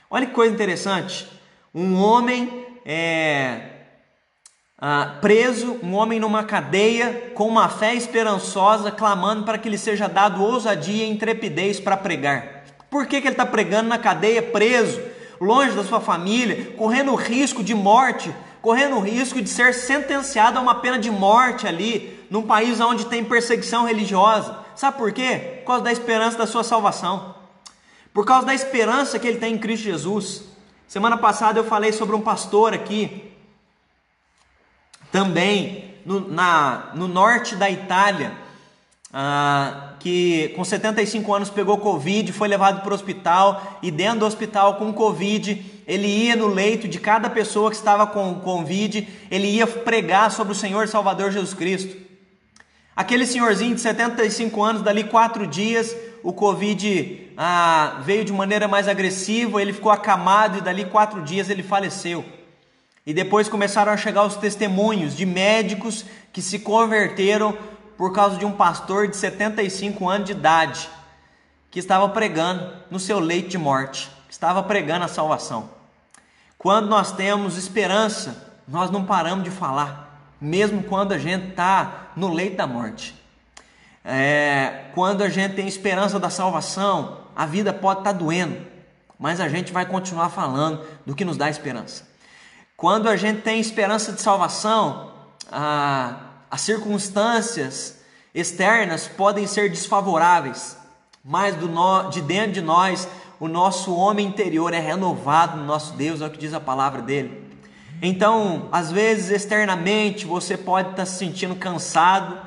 [0.10, 1.28] Olha que coisa interessante.
[1.74, 3.72] Um homem é,
[4.78, 10.08] ah, preso, um homem numa cadeia, com uma fé esperançosa, clamando para que lhe seja
[10.08, 12.64] dado ousadia e intrepidez para pregar.
[12.90, 15.00] Por que, que ele está pregando na cadeia, preso,
[15.40, 20.58] longe da sua família, correndo o risco de morte, correndo o risco de ser sentenciado
[20.58, 24.58] a uma pena de morte ali, num país onde tem perseguição religiosa?
[24.76, 25.60] Sabe por quê?
[25.60, 27.36] Por causa da esperança da sua salvação.
[28.14, 30.51] Por causa da esperança que ele tem em Cristo Jesus.
[30.92, 33.32] Semana passada eu falei sobre um pastor aqui,
[35.10, 38.34] também no, na, no norte da Itália,
[39.14, 44.26] ah, que com 75 anos pegou Covid, foi levado para o hospital e dentro do
[44.26, 49.48] hospital com Covid, ele ia no leito de cada pessoa que estava com Covid, ele
[49.48, 51.96] ia pregar sobre o Senhor Salvador Jesus Cristo.
[52.94, 58.88] Aquele senhorzinho de 75 anos, dali quatro dias, o Covid ah, veio de maneira mais
[58.88, 62.24] agressiva, ele ficou acamado e dali quatro dias ele faleceu.
[63.06, 67.58] E depois começaram a chegar os testemunhos de médicos que se converteram
[67.98, 70.90] por causa de um pastor de 75 anos de idade
[71.70, 75.70] que estava pregando no seu leito de morte, estava pregando a salvação.
[76.58, 82.32] Quando nós temos esperança, nós não paramos de falar, mesmo quando a gente está no
[82.32, 83.21] leito da morte.
[84.04, 88.66] É, quando a gente tem esperança da salvação, a vida pode estar tá doendo,
[89.18, 92.10] mas a gente vai continuar falando do que nos dá esperança.
[92.76, 95.12] Quando a gente tem esperança de salvação,
[95.52, 96.16] a,
[96.50, 98.00] as circunstâncias
[98.34, 100.78] externas podem ser desfavoráveis,
[101.24, 103.08] mas do no, de dentro de nós,
[103.40, 107.02] o nosso homem interior é renovado no nosso Deus, é o que diz a palavra
[107.02, 107.52] dele.
[108.02, 112.40] Então, às vezes, externamente, você pode estar se sentindo cansado,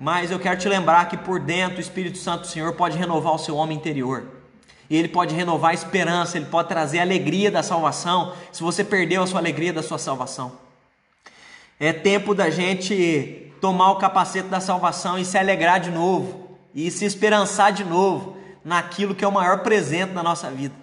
[0.00, 3.34] mas eu quero te lembrar que por dentro o Espírito Santo do Senhor pode renovar
[3.34, 4.24] o seu homem interior.
[4.88, 8.82] E ele pode renovar a esperança, ele pode trazer a alegria da salvação, se você
[8.82, 10.52] perdeu a sua alegria da sua salvação.
[11.78, 16.90] É tempo da gente tomar o capacete da salvação e se alegrar de novo, e
[16.90, 20.74] se esperançar de novo naquilo que é o maior presente da nossa vida.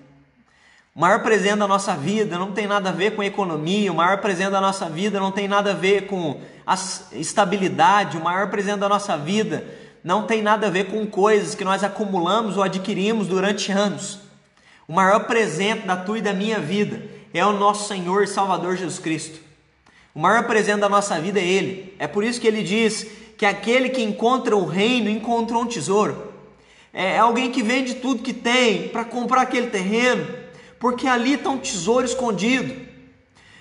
[0.97, 4.17] O maior presente da nossa vida não tem nada a ver com economia, o maior
[4.17, 6.73] presente da nossa vida não tem nada a ver com a
[7.11, 9.63] estabilidade, o maior presente da nossa vida
[10.03, 14.17] não tem nada a ver com coisas que nós acumulamos ou adquirimos durante anos.
[14.87, 18.75] O maior presente da tua e da minha vida é o nosso Senhor e Salvador
[18.75, 19.39] Jesus Cristo.
[20.15, 21.95] O maior presente da nossa vida é Ele.
[21.99, 23.05] É por isso que ele diz
[23.37, 26.33] que aquele que encontra o reino encontrou um tesouro.
[26.91, 30.46] É alguém que vende tudo que tem para comprar aquele terreno
[30.79, 32.87] porque ali está um tesouro escondido.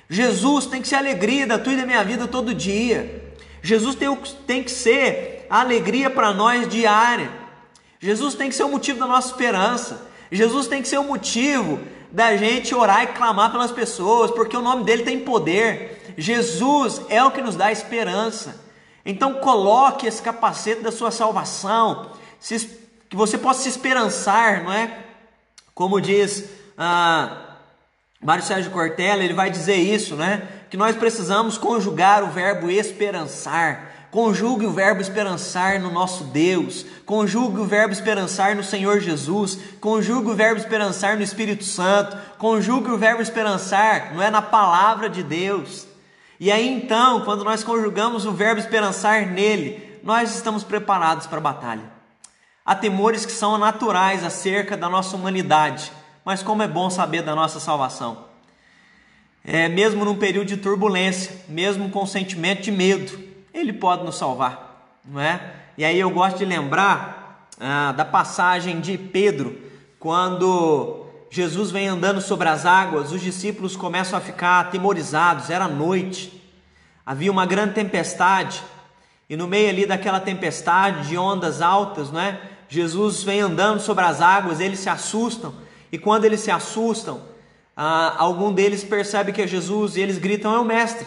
[0.08, 3.34] Jesus tem que ser a alegria da tua e da minha vida todo dia.
[3.62, 4.14] Jesus tem,
[4.46, 7.30] tem que ser a alegria para nós diária.
[7.98, 10.06] Jesus tem que ser o motivo da nossa esperança.
[10.30, 11.80] Jesus tem que ser o motivo
[12.12, 16.14] da gente orar e clamar pelas pessoas, porque o nome dele tem poder.
[16.16, 18.64] Jesus é o que nos dá esperança.
[19.04, 22.12] Então coloque esse capacete da sua salvação,
[23.08, 24.98] que você possa se esperançar, não é?
[25.74, 26.44] Como diz
[26.76, 27.56] ah,
[28.22, 30.42] Mário Sérgio Cortella, ele vai dizer isso, né?
[30.70, 33.92] Que nós precisamos conjugar o verbo esperançar.
[34.10, 40.30] Conjugue o verbo esperançar no nosso Deus, conjugue o verbo esperançar no Senhor Jesus, conjugue
[40.30, 45.22] o verbo esperançar no Espírito Santo, conjugue o verbo esperançar, não é na palavra de
[45.22, 45.86] Deus.
[46.40, 51.42] E aí então, quando nós conjugamos o verbo esperançar nele, nós estamos preparados para a
[51.42, 51.82] batalha.
[52.64, 55.92] Há temores que são naturais acerca da nossa humanidade,
[56.26, 58.24] mas como é bom saber da nossa salvação.
[59.44, 63.16] É, mesmo num período de turbulência, mesmo com sentimento de medo,
[63.54, 65.54] Ele pode nos salvar, não é?
[65.78, 69.56] E aí eu gosto de lembrar ah, da passagem de Pedro,
[70.00, 76.42] quando Jesus vem andando sobre as águas, os discípulos começam a ficar atemorizados, era noite,
[77.04, 78.64] havia uma grande tempestade,
[79.30, 82.40] e no meio ali daquela tempestade de ondas altas, não é?
[82.68, 85.54] Jesus vem andando sobre as águas, eles se assustam,
[85.90, 87.22] e quando eles se assustam,
[87.76, 91.06] ah, algum deles percebe que é Jesus e eles gritam: É o Mestre.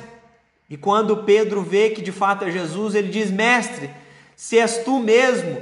[0.69, 3.89] E quando Pedro vê que de fato é Jesus, ele diz: Mestre,
[4.35, 5.60] se és tu mesmo,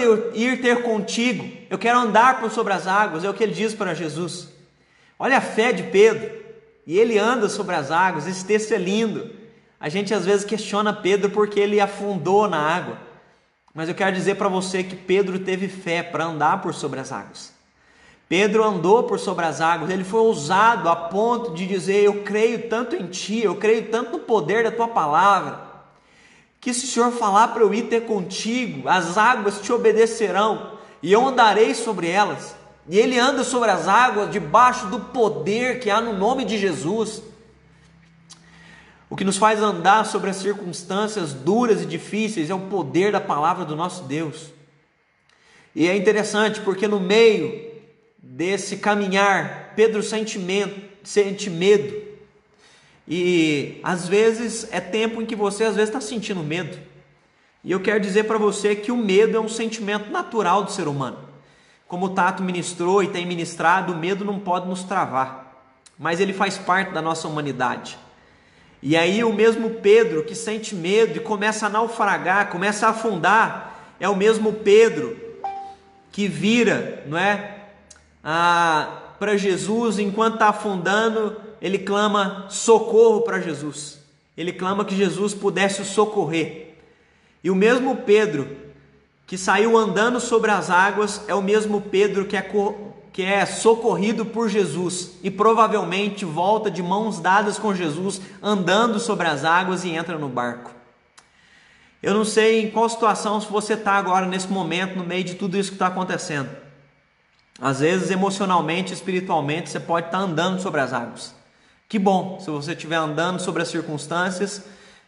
[0.00, 3.54] eu ir ter contigo, eu quero andar por sobre as águas, é o que ele
[3.54, 4.48] diz para Jesus.
[5.18, 6.30] Olha a fé de Pedro,
[6.86, 9.30] e ele anda sobre as águas, esse texto é lindo.
[9.80, 12.98] A gente às vezes questiona Pedro porque ele afundou na água,
[13.72, 17.12] mas eu quero dizer para você que Pedro teve fé para andar por sobre as
[17.12, 17.57] águas.
[18.28, 22.68] Pedro andou por sobre as águas, ele foi ousado a ponto de dizer: Eu creio
[22.68, 25.60] tanto em ti, eu creio tanto no poder da tua palavra,
[26.60, 31.10] que se o Senhor falar para eu ir ter contigo, as águas te obedecerão e
[31.10, 32.54] eu andarei sobre elas.
[32.86, 37.22] E ele anda sobre as águas debaixo do poder que há no nome de Jesus.
[39.10, 43.20] O que nos faz andar sobre as circunstâncias duras e difíceis é o poder da
[43.20, 44.50] palavra do nosso Deus.
[45.74, 47.67] E é interessante porque no meio
[48.20, 52.02] desse caminhar, Pedro sente medo.
[53.06, 56.78] E às vezes é tempo em que você às vezes está sentindo medo.
[57.64, 60.86] E eu quero dizer para você que o medo é um sentimento natural do ser
[60.86, 61.18] humano.
[61.86, 66.34] Como o Tato ministrou e tem ministrado, o medo não pode nos travar, mas ele
[66.34, 67.98] faz parte da nossa humanidade.
[68.82, 73.94] E aí o mesmo Pedro que sente medo e começa a naufragar, começa a afundar,
[73.98, 75.18] é o mesmo Pedro
[76.12, 77.57] que vira, não é?
[78.30, 84.00] Ah, para Jesus, enquanto está afundando, ele clama socorro para Jesus.
[84.36, 86.74] Ele clama que Jesus pudesse o socorrer.
[87.42, 88.54] E o mesmo Pedro
[89.26, 92.42] que saiu andando sobre as águas é o mesmo Pedro que é,
[93.14, 99.26] que é socorrido por Jesus e provavelmente volta de mãos dadas com Jesus, andando sobre
[99.26, 100.70] as águas e entra no barco.
[102.02, 105.56] Eu não sei em qual situação você está agora nesse momento, no meio de tudo
[105.56, 106.67] isso que está acontecendo.
[107.60, 111.34] Às vezes, emocionalmente, espiritualmente, você pode estar andando sobre as águas.
[111.88, 114.62] Que bom se você estiver andando sobre as circunstâncias,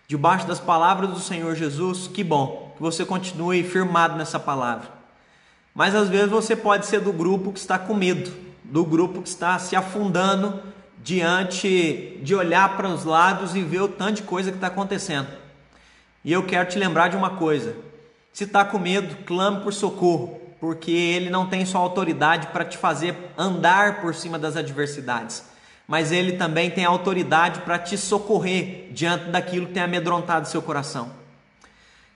[0.09, 4.89] debaixo das palavras do Senhor Jesus, que bom que você continue firmado nessa palavra.
[5.73, 8.33] Mas às vezes você pode ser do grupo que está com medo,
[8.65, 10.61] do grupo que está se afundando
[10.99, 15.29] diante de olhar para os lados e ver o tanto de coisa que está acontecendo.
[16.25, 17.77] E eu quero te lembrar de uma coisa:
[18.33, 22.77] se está com medo, clame por socorro porque ele não tem só autoridade para te
[22.77, 25.43] fazer andar por cima das adversidades,
[25.89, 31.11] mas ele também tem autoridade para te socorrer diante daquilo que tem amedrontado seu coração.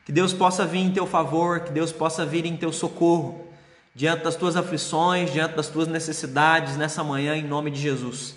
[0.05, 3.49] Que Deus possa vir em teu favor, que Deus possa vir em teu socorro,
[3.95, 8.35] diante das tuas aflições, diante das tuas necessidades nessa manhã, em nome de Jesus.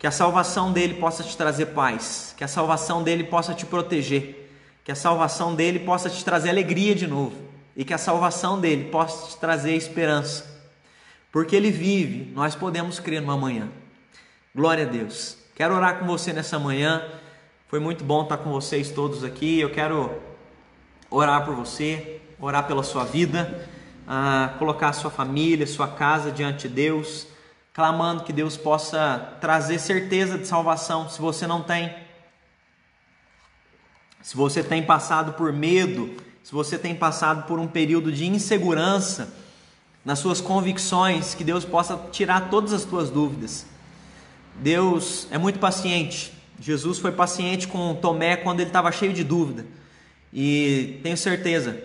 [0.00, 4.50] Que a salvação dele possa te trazer paz, que a salvação dele possa te proteger,
[4.82, 8.90] que a salvação dele possa te trazer alegria de novo e que a salvação dele
[8.90, 10.50] possa te trazer esperança.
[11.30, 13.68] Porque ele vive, nós podemos crer no amanhã.
[14.54, 15.38] Glória a Deus.
[15.54, 17.02] Quero orar com você nessa manhã.
[17.68, 19.58] Foi muito bom estar com vocês todos aqui.
[19.58, 20.14] Eu quero
[21.10, 23.68] orar por você, orar pela sua vida,
[24.06, 27.26] ah, colocar a sua família, sua casa diante de Deus,
[27.72, 31.94] clamando que Deus possa trazer certeza de salvação se você não tem.
[34.20, 39.32] Se você tem passado por medo, se você tem passado por um período de insegurança
[40.04, 43.66] nas suas convicções, que Deus possa tirar todas as tuas dúvidas.
[44.56, 46.32] Deus é muito paciente.
[46.58, 49.64] Jesus foi paciente com Tomé quando ele estava cheio de dúvida.
[50.32, 51.82] E tenho certeza,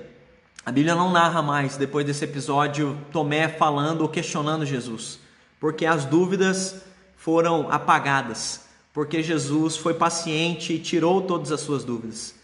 [0.65, 5.19] a Bíblia não narra mais, depois desse episódio, Tomé falando ou questionando Jesus,
[5.59, 6.81] porque as dúvidas
[7.15, 8.61] foram apagadas,
[8.93, 12.36] porque Jesus foi paciente e tirou todas as suas dúvidas.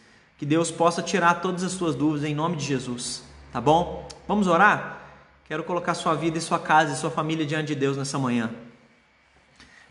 [0.44, 4.06] Que Deus possa tirar todas as suas dúvidas em nome de Jesus, tá bom?
[4.28, 5.00] Vamos orar?
[5.46, 8.50] Quero colocar sua vida e sua casa e sua família diante de Deus nessa manhã.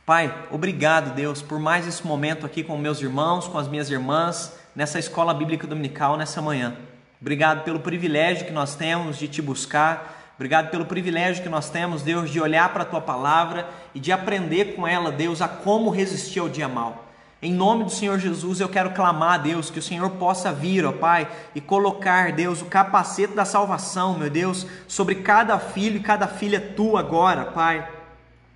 [0.04, 4.54] Pai, obrigado, Deus, por mais esse momento aqui com meus irmãos, com as minhas irmãs,
[4.76, 6.76] nessa escola bíblica dominical nessa manhã.
[7.18, 10.34] Obrigado pelo privilégio que nós temos de te buscar.
[10.34, 14.12] Obrigado pelo privilégio que nós temos, Deus, de olhar para a tua palavra e de
[14.12, 17.11] aprender com ela, Deus, a como resistir ao dia mal.
[17.44, 20.86] Em nome do Senhor Jesus, eu quero clamar a Deus que o Senhor possa vir,
[20.86, 26.02] ó Pai, e colocar, Deus, o capacete da salvação, meu Deus, sobre cada filho e
[26.04, 28.01] cada filha tua agora, Pai.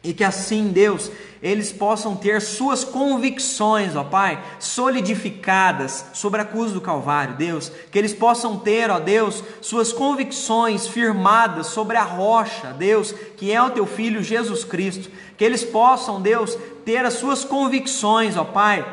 [0.04, 1.10] E que assim, Deus,
[1.42, 7.70] eles possam ter suas convicções, ó Pai, solidificadas sobre a cruz do Calvário, Deus.
[7.90, 13.60] Que eles possam ter, ó Deus, suas convicções firmadas sobre a rocha, Deus, que é
[13.60, 15.10] o teu Filho Jesus Cristo.
[15.36, 18.84] Que eles possam, Deus, ter as suas convicções, ó Pai,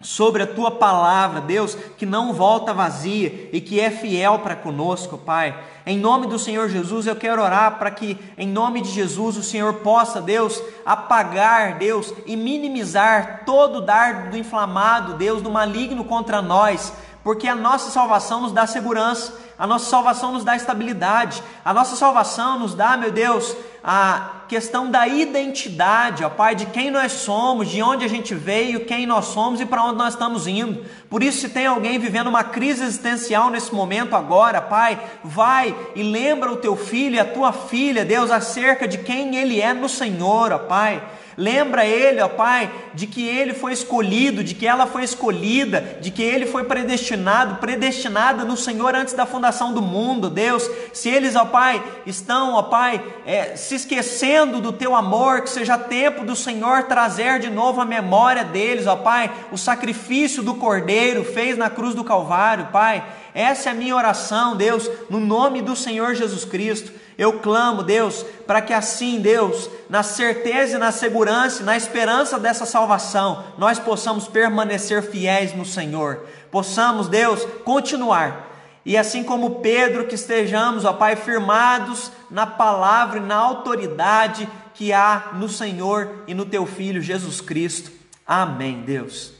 [0.00, 5.18] sobre a tua palavra, Deus, que não volta vazia e que é fiel para conosco,
[5.18, 5.54] Pai.
[5.84, 9.42] Em nome do Senhor Jesus, eu quero orar para que, em nome de Jesus, o
[9.42, 16.40] Senhor possa, Deus, apagar, Deus, e minimizar todo dardo do inflamado, Deus, do maligno contra
[16.40, 21.74] nós, porque a nossa salvação nos dá segurança, a nossa salvação nos dá estabilidade, a
[21.74, 23.54] nossa salvação nos dá, meu Deus,
[23.84, 28.86] a questão da identidade, ó Pai, de quem nós somos, de onde a gente veio,
[28.86, 30.82] quem nós somos e para onde nós estamos indo.
[31.10, 36.02] Por isso, se tem alguém vivendo uma crise existencial nesse momento agora, Pai, vai e
[36.02, 39.90] lembra o teu filho e a tua filha, Deus, acerca de quem ele é no
[39.90, 41.02] Senhor, ó Pai.
[41.36, 46.10] Lembra ele, ó Pai, de que ele foi escolhido, de que ela foi escolhida, de
[46.10, 50.68] que ele foi predestinado, predestinada no Senhor antes da fundação do mundo, Deus.
[50.92, 55.78] Se eles, ó Pai, estão, ó Pai, é, se esquecendo do teu amor, que seja
[55.78, 61.24] tempo do Senhor trazer de novo a memória deles, ó Pai, o sacrifício do Cordeiro
[61.24, 63.04] fez na cruz do Calvário, Pai.
[63.32, 66.99] Essa é a minha oração, Deus, no nome do Senhor Jesus Cristo.
[67.20, 72.64] Eu clamo, Deus, para que assim, Deus, na certeza e na segurança, na esperança dessa
[72.64, 76.24] salvação, nós possamos permanecer fiéis no Senhor.
[76.50, 78.48] Possamos, Deus, continuar.
[78.86, 84.90] E assim como Pedro, que estejamos, ó Pai, firmados na palavra e na autoridade que
[84.90, 87.90] há no Senhor e no Teu Filho Jesus Cristo.
[88.26, 89.39] Amém, Deus.